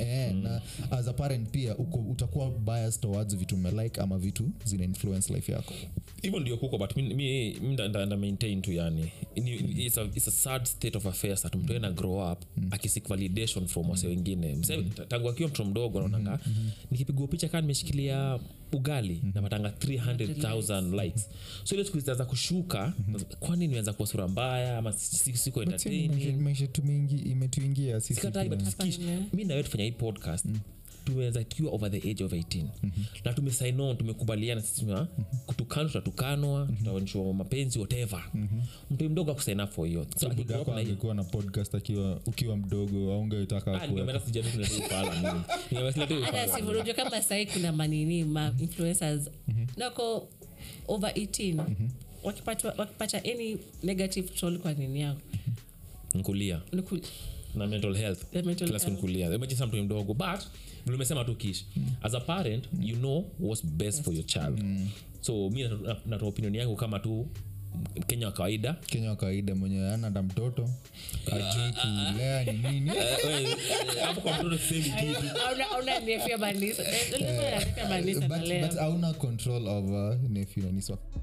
Eh, 0.00 0.34
na 0.34 0.60
as 0.90 1.08
a 1.08 1.12
parent 1.12 1.50
pia 1.50 1.76
uko, 1.76 1.98
utakuwa 1.98 2.50
bias 2.50 3.00
towards 3.00 3.36
vitu 3.36 3.56
melike 3.56 4.00
ama 4.00 4.18
vitu 4.18 4.50
zina 4.64 4.84
influence 4.84 5.34
life 5.34 5.52
yako. 5.52 5.74
Hivyo 6.22 6.40
ndio 6.40 6.56
kuko 6.56 6.78
but 6.78 6.96
mi, 6.96 7.02
mi, 7.02 7.14
mi 7.60 7.72
nda, 7.72 7.88
nda, 7.88 8.06
nda 8.06 8.16
maintain 8.16 8.62
tu 8.62 8.72
yani. 8.72 9.12
Ni- 9.36 9.84
it's, 9.86 9.98
a, 9.98 10.02
it's 10.14 10.28
a 10.28 10.30
sad 10.30 10.64
state 10.64 10.96
of 10.96 11.06
affairs 11.06 11.42
that 11.42 11.54
mtu 11.54 11.72
ena 11.74 11.90
grow 11.90 12.32
up 12.32 12.38
akisik 12.70 13.08
validation 13.08 13.66
from 13.66 13.90
wase 13.90 14.06
wengine. 14.06 14.54
Mse 14.54 14.82
tangu 15.08 15.28
akiwa 15.28 15.48
mtoto 15.48 15.64
mdogo 15.70 15.98
naonanga 15.98 16.38
nikipigwa 16.90 17.26
picha 17.28 17.48
kaa 17.48 17.60
nimeshikilia 17.60 18.38
ugali 18.76 19.22
napatanga 19.34 19.68
300000 19.68 21.02
likes. 21.04 21.28
So 21.64 21.74
ile 21.74 21.84
siku 21.84 21.98
zitaanza 22.00 22.24
kushuka 22.24 22.92
kwani 23.40 23.66
nimeanza 23.68 23.92
kuwa 23.92 24.08
sura 24.08 24.28
mbaya 24.28 24.78
ama 24.78 24.92
si- 24.92 25.16
si- 25.16 25.36
siko 25.36 25.62
entertaining? 25.62 26.10
maisha- 26.10 26.38
imetuingia 27.30 28.00
sisi 28.00 28.14
Sikatai, 28.14 28.48
but 28.48 28.58
mi 29.32 29.44
nawe 29.44 29.62
tufanya 29.62 29.84
hii 29.84 29.92
podcast. 29.92 30.46
Tumeweza 30.46 30.62
tukiwa 31.04 31.72
over 31.72 31.90
the 31.90 32.10
age 32.10 32.24
of 32.24 32.32
18 32.32 32.64
na 33.24 33.32
tumesign 33.32 33.96
tumekubaliana 33.96 34.62
sisi 34.62 34.84
mm 34.84 35.06
kutukanwa 35.46 35.88
tutatukanwa 35.88 36.68
tutaonyeshwa 36.78 37.34
mapenzi 37.34 37.78
whatever. 37.78 38.24
Mtu 38.90 39.10
mdogo 39.10 39.30
akusign 39.32 39.60
up 39.60 39.70
for 39.70 39.86
hiyo. 39.86 40.06
So 40.16 40.28
na 41.14 41.24
podcast 41.24 41.74
akiwa 41.74 42.20
ukiwa 42.26 42.56
mdogo 42.56 43.12
aungetaka 43.12 43.82
Ah, 43.82 43.86
kama 46.94 47.22
sahii 47.22 47.46
kuna 47.46 47.72
manini 47.72 48.24
ma 48.24 48.52
influencers. 48.60 49.30
Nako 49.76 50.28
over 50.88 51.10
18 51.10 51.64
wakipata 52.22 52.74
wakipata 52.78 53.18
any 53.24 53.56
negative 53.82 54.28
troll 54.28 54.58
kwa 54.58 54.72
nini 54.72 55.00
yao 55.00 55.16
nkulia. 56.14 56.60
Ni 56.72 56.82
ku- 56.82 57.00
na 57.54 57.66
mental 57.66 57.94
health. 57.96 58.24
Class 58.30 58.44
mental 58.46 58.66
kila 58.66 58.78
siku 58.78 58.90
health. 58.90 59.04
nkulia 59.04 59.34
imagine 59.34 59.66
mtu 59.66 59.76
mdogo 59.76 60.14
but 60.14 60.40
vile 60.84 60.96
umesema 60.96 61.24
tu 61.24 61.34
kish 61.34 61.64
as 62.02 62.14
a 62.14 62.20
parent 62.20 62.64
you 62.80 62.96
know 62.96 63.24
what's 63.40 63.64
best 63.66 64.02
for 64.02 64.14
your 64.14 64.26
child. 64.26 64.60
So 65.20 65.50
mi 65.50 65.62
natoa 65.62 65.96
natoa 66.06 66.28
opinion 66.28 66.54
yangu 66.54 66.76
kama 66.76 66.98
tu 66.98 67.26
kenya 68.06 68.26
wa 68.26 68.32
kawaida. 68.32 68.72
Kenya 68.86 69.10
wa 69.10 69.16
kawaida 69.16 69.54
mwenye 69.54 69.88
anada 69.88 70.22
mtoto 70.22 70.70
ajui 71.26 71.72
kulea 71.72 72.44
ni 72.44 72.52
nini. 72.52 72.90
Eh, 73.24 73.48
eh, 73.48 73.56
hapo 74.04 74.20
kwa 74.20 74.32
mtoto 74.38 74.58
sisemi 74.58 74.82
kitu. 75.06 75.26
Hauna- 75.44 75.64
hauna 75.64 76.00
nephew 76.00 76.38
Vanessa. 76.38 76.82
Eh, 76.82 77.80
na 77.88 78.98
na 78.98 79.12
control 79.12 79.68
over 79.68 80.18
na 80.64 80.72
niece 80.72 80.92
wako. 80.92 81.20